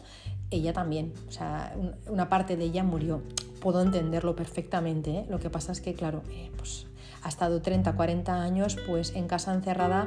[0.50, 1.74] ella también, o sea,
[2.06, 3.22] una parte de ella murió.
[3.60, 5.26] Puedo entenderlo perfectamente, ¿eh?
[5.30, 6.22] lo que pasa es que, claro,
[6.58, 6.86] pues
[7.24, 10.06] ha estado 30, 40 años pues en casa encerrada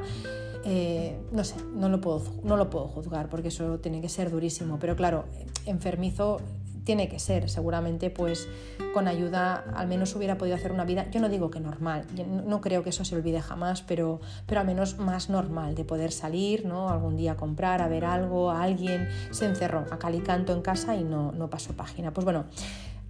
[0.64, 4.30] eh, no sé, no lo, puedo, no lo puedo juzgar porque eso tiene que ser
[4.30, 5.24] durísimo, pero claro,
[5.66, 6.40] enfermizo
[6.84, 8.48] tiene que ser, seguramente pues
[8.94, 12.06] con ayuda al menos hubiera podido hacer una vida, yo no digo que normal,
[12.46, 16.12] no creo que eso se olvide jamás, pero, pero al menos más normal, de poder
[16.12, 16.88] salir, ¿no?
[16.88, 20.96] algún día a comprar, a ver algo, a alguien, se encerró a calicanto en casa
[20.96, 22.12] y no, no pasó página.
[22.14, 22.46] Pues bueno,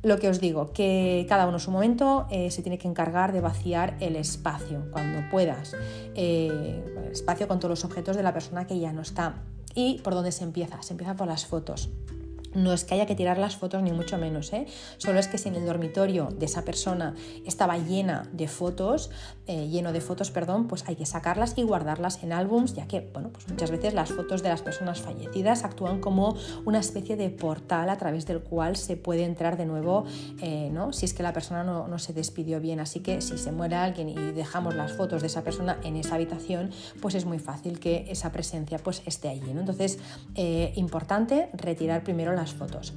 [0.03, 3.33] lo que os digo, que cada uno en su momento eh, se tiene que encargar
[3.33, 5.75] de vaciar el espacio cuando puedas.
[6.15, 9.43] Eh, el espacio con todos los objetos de la persona que ya no está.
[9.75, 10.83] ¿Y por dónde se empieza?
[10.83, 11.91] Se empieza por las fotos.
[12.59, 14.67] No es que haya que tirar las fotos ni mucho menos, ¿eh?
[14.97, 17.15] solo es que si en el dormitorio de esa persona
[17.47, 19.11] estaba llena de fotos,
[19.47, 23.09] eh, lleno de fotos, perdón, pues hay que sacarlas y guardarlas en álbums, ya que,
[23.13, 27.31] bueno, pues muchas veces las fotos de las personas fallecidas actúan como una especie de
[27.31, 30.05] portal a través del cual se puede entrar de nuevo,
[30.43, 30.93] eh, ¿no?
[30.93, 34.09] Si es que la persona no, se despidió bien, así que si se muere alguien
[34.09, 38.07] y dejamos las fotos de esa persona en esa habitación, pues es muy fácil que
[38.09, 39.61] esa presencia pues esté allí, ¿no?
[39.61, 39.99] Entonces,
[40.75, 42.93] importante retirar primero las fotos.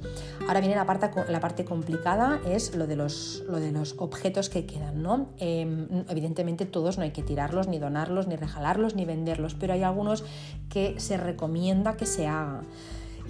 [0.46, 5.02] Ahora viene la parte, complicada, es lo de, los, lo de los objetos que quedan.
[5.02, 5.30] ¿no?
[5.38, 9.82] Em, evidentemente todos no hay que tirarlos, ni donarlos, ni regalarlos, ni venderlos, pero hay
[9.82, 10.24] algunos
[10.68, 12.62] que se recomienda que se haga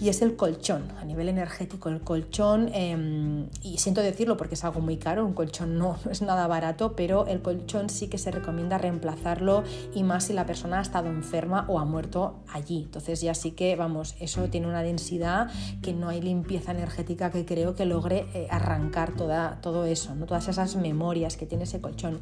[0.02, 0.82] y es el colchón.
[1.00, 5.32] A nivel energético, el colchón, em, y siento decirlo porque es algo muy caro, un
[5.32, 9.62] colchón no, es nada barato, pero el colchón sí que se recomienda reemplazarlo
[9.94, 12.82] y más si la persona ha estado enferma o ha muerto allí.
[12.82, 15.48] Entonces ya sí que, vamos, eso tiene una densidad
[15.82, 20.26] que no hay limpieza energética que creo que logre eh, arrancar toda, todo eso, ¿no?
[20.26, 22.20] todas esas memorias que tiene ese colchón.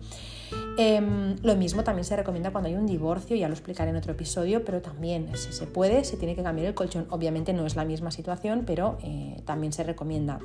[0.77, 4.13] Em, lo mismo también se recomienda cuando hay un divorcio, ya lo explicaré en otro
[4.13, 7.07] episodio, pero también si se puede, se tiene que cambiar el colchón.
[7.11, 10.39] Obviamente no es la misma situación, pero eh, también se recomienda.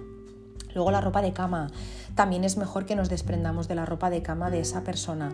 [0.73, 1.71] Luego la ropa de cama.
[2.15, 5.31] También es mejor que nos desprendamos de la ropa de cama de esa persona.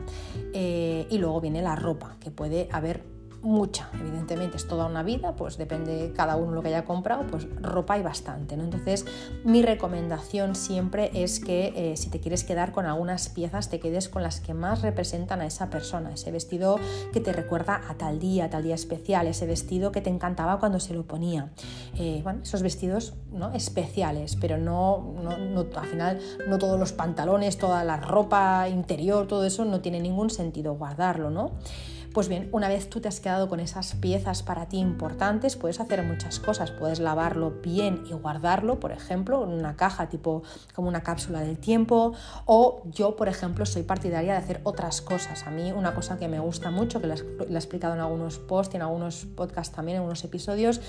[0.53, 3.03] Eh, y luego viene la ropa, que puede haber
[3.41, 7.47] mucha, evidentemente es toda una vida, pues depende cada uno lo que haya comprado, pues
[7.61, 8.63] ropa hay bastante, ¿no?
[8.63, 9.05] Entonces
[9.43, 14.09] mi recomendación siempre es que eh, si te quieres quedar con algunas piezas, te quedes
[14.09, 16.79] con las que más representan a esa persona, ese vestido
[17.13, 20.59] que te recuerda a tal día, a tal día especial, ese vestido que te encantaba
[20.59, 21.49] cuando se lo ponía.
[21.97, 23.51] Eh, bueno, esos vestidos ¿no?
[23.53, 29.27] especiales, pero no, no, no, al final no todos los pantalones, toda la ropa interior,
[29.27, 31.51] todo eso no tiene ningún sentido guardarlo, ¿no?
[32.13, 35.79] Pues bien, una vez tú te has quedado con esas piezas para ti importantes, puedes
[35.79, 36.69] hacer muchas cosas.
[36.69, 40.43] Puedes lavarlo bien y guardarlo, por ejemplo, en una caja tipo
[40.75, 42.13] como una cápsula del tiempo.
[42.45, 45.47] O yo, por ejemplo, soy partidaria de hacer otras cosas.
[45.47, 48.73] A mí una cosa que me gusta mucho, que la he explicado en algunos posts
[48.73, 50.81] y en algunos podcasts también, en algunos episodios,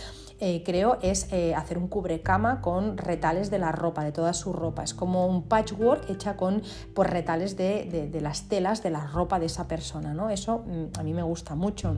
[0.44, 4.52] eh, creo, es eh, hacer un cubrecama con retales de la ropa, de toda su
[4.52, 4.82] ropa.
[4.82, 6.62] Es como un patchwork hecha con
[6.94, 10.14] pues, retales de, de, las telas de la ropa de esa persona.
[10.14, 10.30] ¿no?
[10.30, 11.96] Eso mm, a mí me gusta mucho.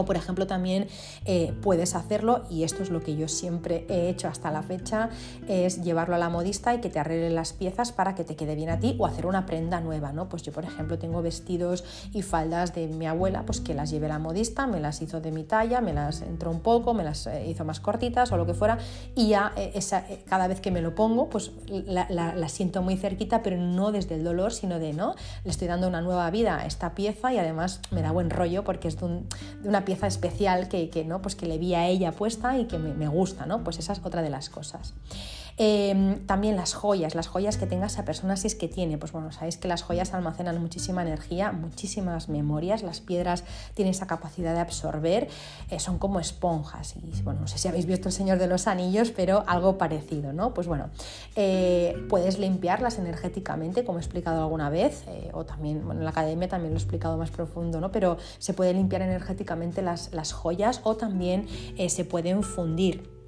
[0.00, 0.88] O por ejemplo también
[1.26, 5.10] eh, puedes hacerlo, y esto es lo que yo siempre he hecho hasta la fecha,
[5.46, 8.54] es llevarlo a la modista y que te arregle las piezas para que te quede
[8.54, 10.30] bien a ti o hacer una prenda nueva, ¿no?
[10.30, 11.84] Pues yo por ejemplo tengo vestidos
[12.14, 15.20] y faldas de mi abuela, pues que las llevé a la modista, me las hizo
[15.20, 18.38] de mi talla, me las entró un poco, me las eh, hizo más cortitas o
[18.38, 18.78] lo que fuera,
[19.14, 19.78] y ya eh,
[20.26, 24.24] cada vez que me lo pongo, pues la, siento muy cerquita, pero no desde el
[24.24, 25.14] dolor, sino de, ¿no?
[25.44, 28.64] Le estoy dando una nueva vida a esta pieza y además me da buen rollo
[28.64, 29.06] porque es de,
[29.62, 31.22] de una pieza especial que, ¿no?
[31.22, 33.62] pues que le vi a ella puesta y que me, me gusta, ¿no?
[33.64, 34.94] Pues esa es otra de las cosas.
[35.62, 38.96] Em, también las joyas, las joyas que tenga esa persona si es que tiene.
[38.96, 43.44] Pues bueno, sabéis que las joyas almacenan muchísima energía, muchísimas memorias, las piedras
[43.74, 45.28] tienen esa capacidad de absorber,
[45.68, 46.94] eh, son como esponjas.
[46.96, 50.32] Y bueno, no sé si habéis visto El Señor de los Anillos, pero algo parecido,
[50.32, 50.54] ¿no?
[50.54, 50.88] Pues bueno,
[51.36, 56.10] eh, puedes limpiarlas energéticamente, como he explicado alguna vez, eh, o también, bueno, en la
[56.12, 57.92] academia también lo he explicado más profundo, ¿no?
[57.92, 61.48] Pero se puede limpiar energéticamente las, las joyas o también
[61.86, 63.19] se pueden fundir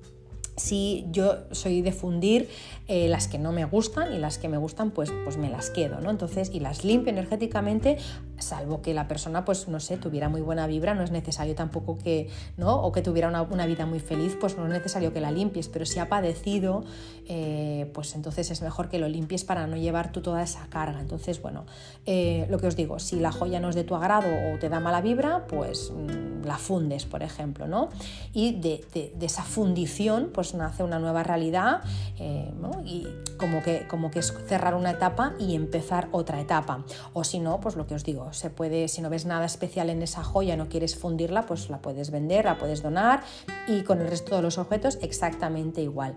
[0.57, 2.49] si yo soy de fundir
[2.88, 5.71] eh, las que no me gustan y las que me gustan pues, pues me las
[5.71, 6.11] quedo, ¿no?
[6.11, 7.99] Entonces, y las limpio energéticamente,
[8.42, 11.98] salvo que la persona pues no sé, tuviera muy buena vibra, no es necesario tampoco
[11.98, 12.83] que, ¿no?
[12.83, 15.87] O que tuviera una, vida muy feliz, pues no es necesario que la limpies, pero
[15.87, 16.85] si ha padecido,
[17.28, 21.00] eh, pues entonces es mejor que lo limpies para no llevar tú toda esa carga.
[21.00, 21.64] Entonces, bueno,
[22.07, 24.68] eh, lo que os digo, si la joya no es de tu agrado o te
[24.68, 27.88] da mala vibra, pues mm, la fundes, por ejemplo, ¿no?
[28.33, 28.85] Y de,
[29.20, 31.83] esa fundición, pues nace una nueva realidad
[32.18, 32.52] eh,
[32.85, 33.07] y
[33.38, 36.85] como que, como que es cerrar una etapa y empezar otra etapa.
[37.12, 39.90] O si no, pues lo que os digo, se puede, si no ves nada especial
[39.90, 43.23] en esa joya, no quieres fundirla, pues la puedes vender, la puedes donar
[43.66, 46.16] y con el resto de los objetos exactamente igual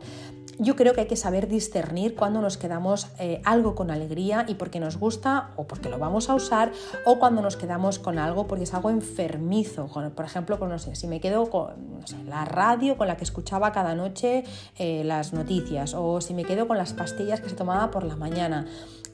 [0.59, 4.55] yo creo que hay que saber discernir cuando nos quedamos eh, algo con alegría y
[4.55, 6.71] porque nos gusta o porque lo vamos a usar
[7.05, 9.87] o cuando nos quedamos con algo porque es algo enfermizo.
[9.87, 11.73] Por ejemplo, con, no sé, si me quedo con
[12.27, 14.43] la radio con la que escuchaba cada noche
[14.77, 18.15] eh, las noticias o si me quedo con las pastillas que se tomaba por la
[18.15, 18.65] mañana.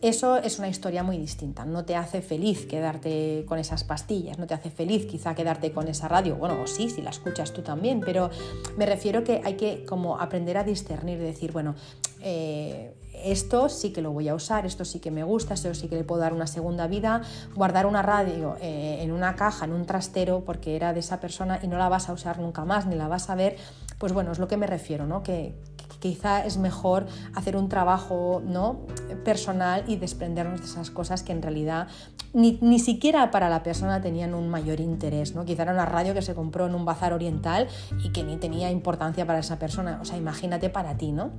[0.02, 1.64] Eso es una historia muy distinta.
[1.64, 5.88] No te hace feliz quedarte con esas pastillas, no te hace feliz quizá quedarte con
[5.88, 6.38] esa radio.
[6.38, 8.32] Bueno, sí, si la escuchas tú también, pero
[8.78, 11.76] me refiero que hay que como aprender a discernir, decir, bueno,
[12.22, 15.88] eh, esto sí que lo voy a usar, esto sí que me gusta, esto sí
[15.88, 17.22] que le puedo dar una segunda vida,
[17.56, 21.60] guardar una radio eh, en una caja, en un trastero, porque era de esa persona
[21.62, 23.58] y no la vas a usar nunca más, ni la vas a ver,
[23.98, 25.24] pues bueno, es lo que me refiero, ¿no?
[25.24, 25.56] Que,
[26.02, 28.82] quizá es mejor hacer un trabajo ¿no?
[29.24, 31.88] personal y desprendernos de esas cosas que en realidad
[32.34, 35.36] ni, ni, siquiera para la persona tenían un mayor interés.
[35.36, 35.46] ¿no?
[35.46, 37.68] Quizá era una radio que se compró en un bazar oriental
[38.04, 40.00] y que ni tenía importancia para esa persona.
[40.02, 41.32] O sea, imagínate para ti, ¿no?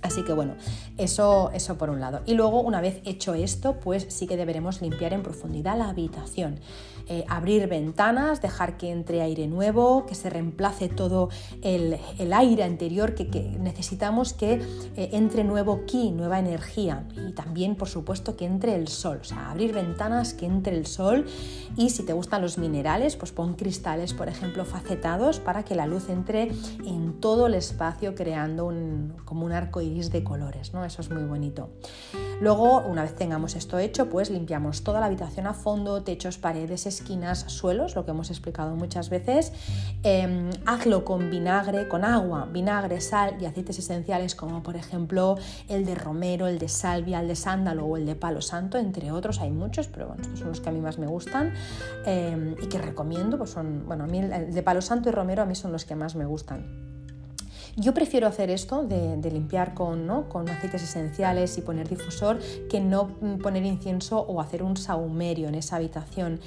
[0.00, 0.54] Así que bueno,
[0.96, 2.20] eso, eso por un lado.
[2.24, 6.60] Y luego, una vez hecho esto, pues sí que deberemos limpiar en profundidad la habitación.
[7.10, 11.30] Eh, abrir ventanas, dejar que entre aire nuevo, que se reemplace todo
[11.62, 11.98] el,
[12.32, 13.24] aire anterior, que,
[13.58, 14.60] necesitamos que
[14.96, 17.06] eh, entre nuevo ki, nueva energía.
[17.16, 19.18] Y también, por supuesto, que entre el sol.
[19.22, 21.24] O sea, abrir ventanas, que entre el sol.
[21.76, 25.86] Y si te gustan los minerales, pues pon cristales, por ejemplo, facetados para que la
[25.86, 26.50] luz entre
[26.84, 30.84] en todo el espacio creando un, como un arco de colores, ¿no?
[30.84, 31.70] Eso es muy bonito.
[32.40, 36.86] Luego, una vez tengamos esto hecho, pues limpiamos toda la habitación a fondo, techos, paredes,
[37.00, 39.52] esquinas, suelos, lo que hemos explicado muchas veces.
[40.02, 45.36] Em, hazlo con vinagre, con agua, vinagre, sal y aceites esenciales como por ejemplo
[45.68, 49.10] el de romero, el de salvia, el de sándalo o el de palo santo, entre
[49.12, 49.40] otros.
[49.40, 51.54] Hay muchos, pero bueno, estos son los que a mí más me gustan
[52.04, 53.38] em, y que recomiendo.
[53.38, 55.84] Pues son, bueno, a mí el de palo santo y romero a mí son los
[55.84, 56.88] que más me gustan.
[57.80, 63.14] Yo prefiero hacer esto de, limpiar con, con aceites esenciales y poner difusor que no
[63.40, 66.40] poner incienso o hacer un saumerio en esa habitación.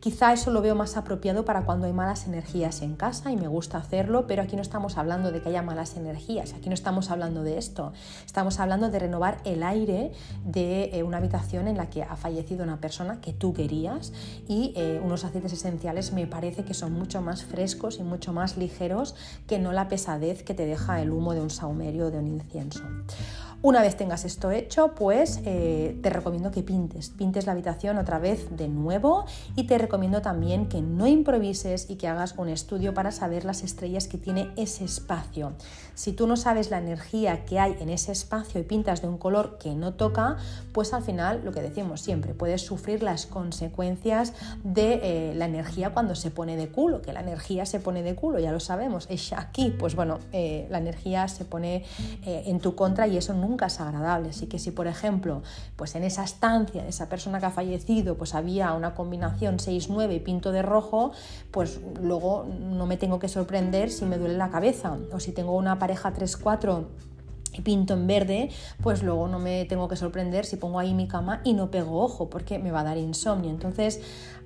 [0.00, 3.48] Quizá eso lo veo más apropiado para cuando hay malas energías en casa y me
[3.48, 7.10] gusta hacerlo, pero aquí no estamos hablando de que haya malas energías, aquí no estamos
[7.10, 7.92] hablando de esto,
[8.24, 10.12] estamos hablando de renovar el aire
[10.44, 14.12] de eh, una habitación en la que ha fallecido una persona que tú querías
[14.46, 18.56] y eh, unos aceites esenciales me parece que son mucho más frescos y mucho más
[18.56, 19.16] ligeros
[19.48, 22.28] que no la pesadez que te deja el humo de un saumerio o de un
[22.28, 22.84] incienso.
[23.60, 28.20] Una vez tengas esto hecho, pues eh, te recomiendo que pintes, pintes la habitación otra
[28.20, 29.24] vez de nuevo
[29.56, 33.64] y te recomiendo también que no improvises y que hagas un estudio para saber las
[33.64, 35.54] estrellas que tiene ese espacio.
[35.94, 39.18] Si tú no sabes la energía que hay en ese espacio y pintas de un
[39.18, 40.36] color que no toca,
[40.72, 45.92] pues al final, lo que decimos siempre, puedes sufrir las consecuencias de eh, la energía
[45.92, 49.08] cuando se pone de culo, que la energía se pone de culo, ya lo sabemos,
[49.10, 51.84] es aquí, pues bueno, eh, la energía se pone
[52.24, 54.30] en tu contra y eso no nunca es agradable.
[54.30, 55.42] Así que si, por ejemplo,
[55.76, 60.16] pues en esa estancia de esa persona que ha fallecido, pues había una combinación 6-9
[60.16, 61.12] y pinto de rojo,
[61.50, 64.96] pues luego no me tengo que sorprender si me duele la cabeza.
[65.12, 66.84] O si tengo una pareja 3-4
[67.62, 68.50] pinto en verde,
[68.82, 72.02] pues luego no me tengo que sorprender si pongo ahí mi cama y no pego
[72.02, 73.50] ojo, porque me va a dar insomnio.
[73.50, 74.00] Entonces,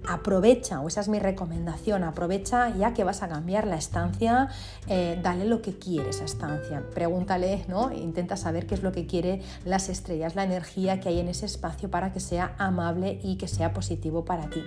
[0.07, 4.49] aprovecha, o esa es mi recomendación, aprovecha ya que vas a cambiar la estancia,
[4.89, 7.93] eh, dale lo que quiere esa estancia, pregúntale, ¿no?
[7.93, 11.47] Intenta saber qué es lo que quiere las estrellas, la energía que hay en ese
[11.47, 14.63] espacio para que sea amable y que sea positivo para ti.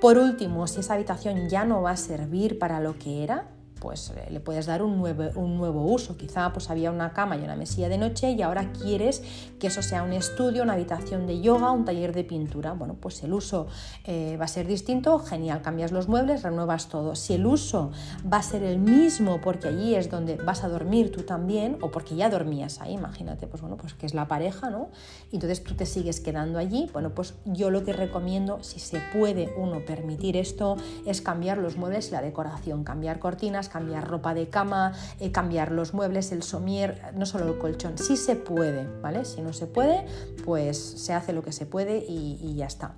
[0.00, 3.48] Por último, si esa habitación ya no va a servir para lo que era,
[3.80, 6.16] pues eh, le puedes dar un nuevo, un nuevo uso.
[6.16, 9.22] Quizá pues había una cama y una mesilla de noche y ahora quieres
[9.58, 12.72] que eso sea un estudio, una habitación de yoga, un taller de pintura.
[12.72, 13.66] Bueno, pues el uso
[14.04, 17.14] eh, va a ser distinto, genial, cambias los muebles, renuevas todo.
[17.14, 17.90] Si el uso
[18.30, 21.90] va a ser el mismo porque allí es donde vas a dormir tú también o
[21.90, 24.88] porque ya dormías ahí, imagínate, pues bueno, pues que es la pareja, ¿no?
[25.30, 29.00] Y entonces tú te sigues quedando allí, bueno, pues yo lo que recomiendo, si se
[29.12, 30.76] puede uno permitir esto,
[31.06, 35.72] es cambiar los muebles y la decoración, cambiar cortinas, cambiar ropa de cama, eh, cambiar
[35.72, 39.24] los muebles, el somier, no solo el colchón, sí se puede, ¿vale?
[39.24, 40.06] Si no se puede,
[40.44, 42.94] pues se hace lo que se puede y, ya está.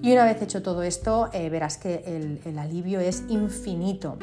[0.00, 4.18] Y una vez hecho todo esto, eh, verás que el alivio es infinito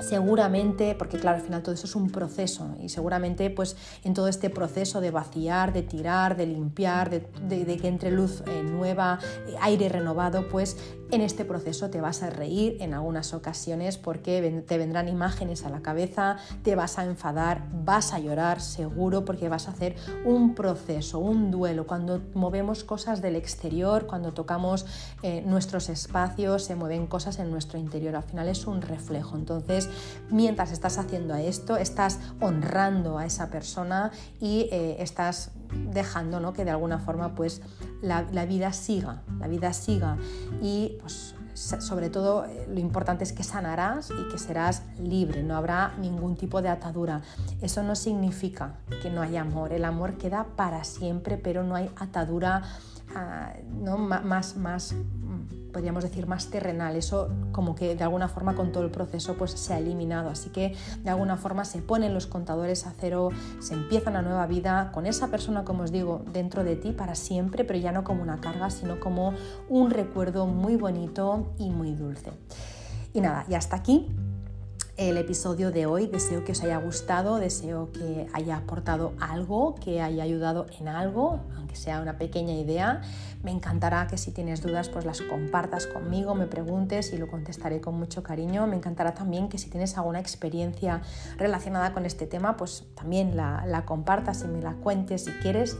[0.00, 4.28] seguramente, porque claro, al final todo eso es un proceso y seguramente pues en todo
[4.28, 9.54] este proceso de vaciar, de tirar, de limpiar, de, que entre luz eh, nueva, eh,
[9.60, 10.76] aire renovado, pues
[11.10, 15.70] en este proceso te vas a reír en algunas ocasiones porque te vendrán imágenes a
[15.70, 20.54] la cabeza, te vas a enfadar, vas a llorar seguro porque vas a hacer un
[20.54, 21.86] proceso, un duelo.
[21.86, 24.84] Cuando movemos cosas del exterior, cuando tocamos
[25.22, 28.14] eh, nuestros espacios, se mueven cosas en nuestro interior.
[28.14, 29.36] Al final es un reflejo.
[29.36, 29.57] Entonces,
[30.30, 35.50] mientras estás haciendo esto, estás honrando a esa persona y eh, estás
[35.92, 36.52] dejando ¿no?
[36.52, 37.62] que de alguna forma pues
[38.02, 40.16] la, vida siga, la vida siga
[40.62, 45.56] y pues sobre todo eh, lo importante es que sanarás y que serás libre, no
[45.56, 47.22] habrá ningún tipo de atadura.
[47.60, 51.90] Eso no significa que no haya amor, el amor queda para siempre, pero no hay
[51.96, 52.62] atadura
[53.14, 53.98] ah, ¿no?
[53.98, 54.94] más, más
[55.72, 56.96] podríamos decir, más terrenal.
[56.96, 60.28] Eso como que de alguna forma con todo el proceso pues se ha eliminado.
[60.30, 63.30] Así que de alguna forma se ponen los contadores a cero,
[63.60, 67.14] se empieza una nueva vida con esa persona, como os digo, dentro de ti para
[67.14, 69.34] siempre, pero ya no como una carga, sino como
[69.68, 72.32] un recuerdo muy bonito y muy dulce.
[73.12, 74.06] Y nada, y hasta aquí
[74.98, 76.08] el episodio de hoy.
[76.08, 81.40] Deseo que os haya gustado, deseo que haya aportado algo, que haya ayudado en algo,
[81.56, 83.00] aunque sea una pequeña idea.
[83.44, 87.80] Me encantará que si tienes dudas pues las compartas conmigo, me preguntes y lo contestaré
[87.80, 88.66] con mucho cariño.
[88.66, 91.02] Me encantará también que si tienes alguna experiencia
[91.36, 95.76] relacionada con este tema pues también la, compartas y me la cuentes si quieres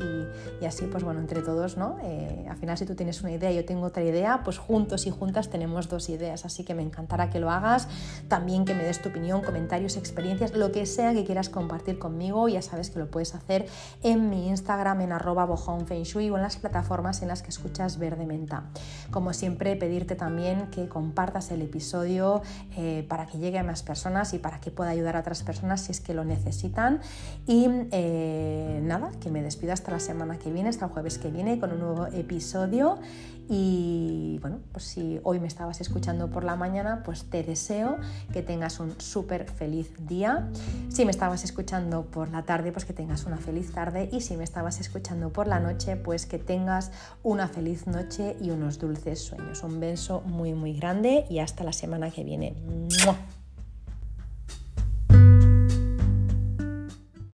[0.61, 1.99] y, así pues bueno, entre todos, ¿no?
[2.05, 5.07] Eh, al final si tú tienes una idea y yo tengo otra idea, pues juntos
[5.09, 7.89] y juntas tenemos dos ideas, así que me encantará que lo hagas.
[8.29, 12.49] También que me des tu opinión, comentarios, experiencias, lo que sea que quieras compartir conmigo,
[12.49, 13.67] ya sabes que lo puedes hacer
[14.03, 18.65] en mi Instagram en arroba o en las plataformas en las que escuchas Verde Menta.
[19.11, 22.43] Como siempre, pedirte también que compartas el episodio
[22.77, 25.83] eh, para que llegue a más personas y para que pueda ayudar a otras personas
[25.83, 27.01] si es que lo necesitan.
[27.47, 31.31] Y eh, nada, que me despido hasta la semana que viene, hasta el jueves que
[31.31, 32.99] viene, con un nuevo episodio.
[33.49, 37.97] Y bueno, pues si hoy me estabas escuchando por la mañana, pues te deseo
[38.33, 40.49] que tengas un súper feliz día.
[40.89, 44.09] Si me estabas escuchando por la tarde, pues que tengas una feliz tarde.
[44.13, 46.91] Y si me estabas escuchando por la noche, pues que tengas
[47.23, 49.63] una feliz noche y unos dulces sueños.
[49.63, 52.55] Un beso muy muy grande y hasta la semana que viene.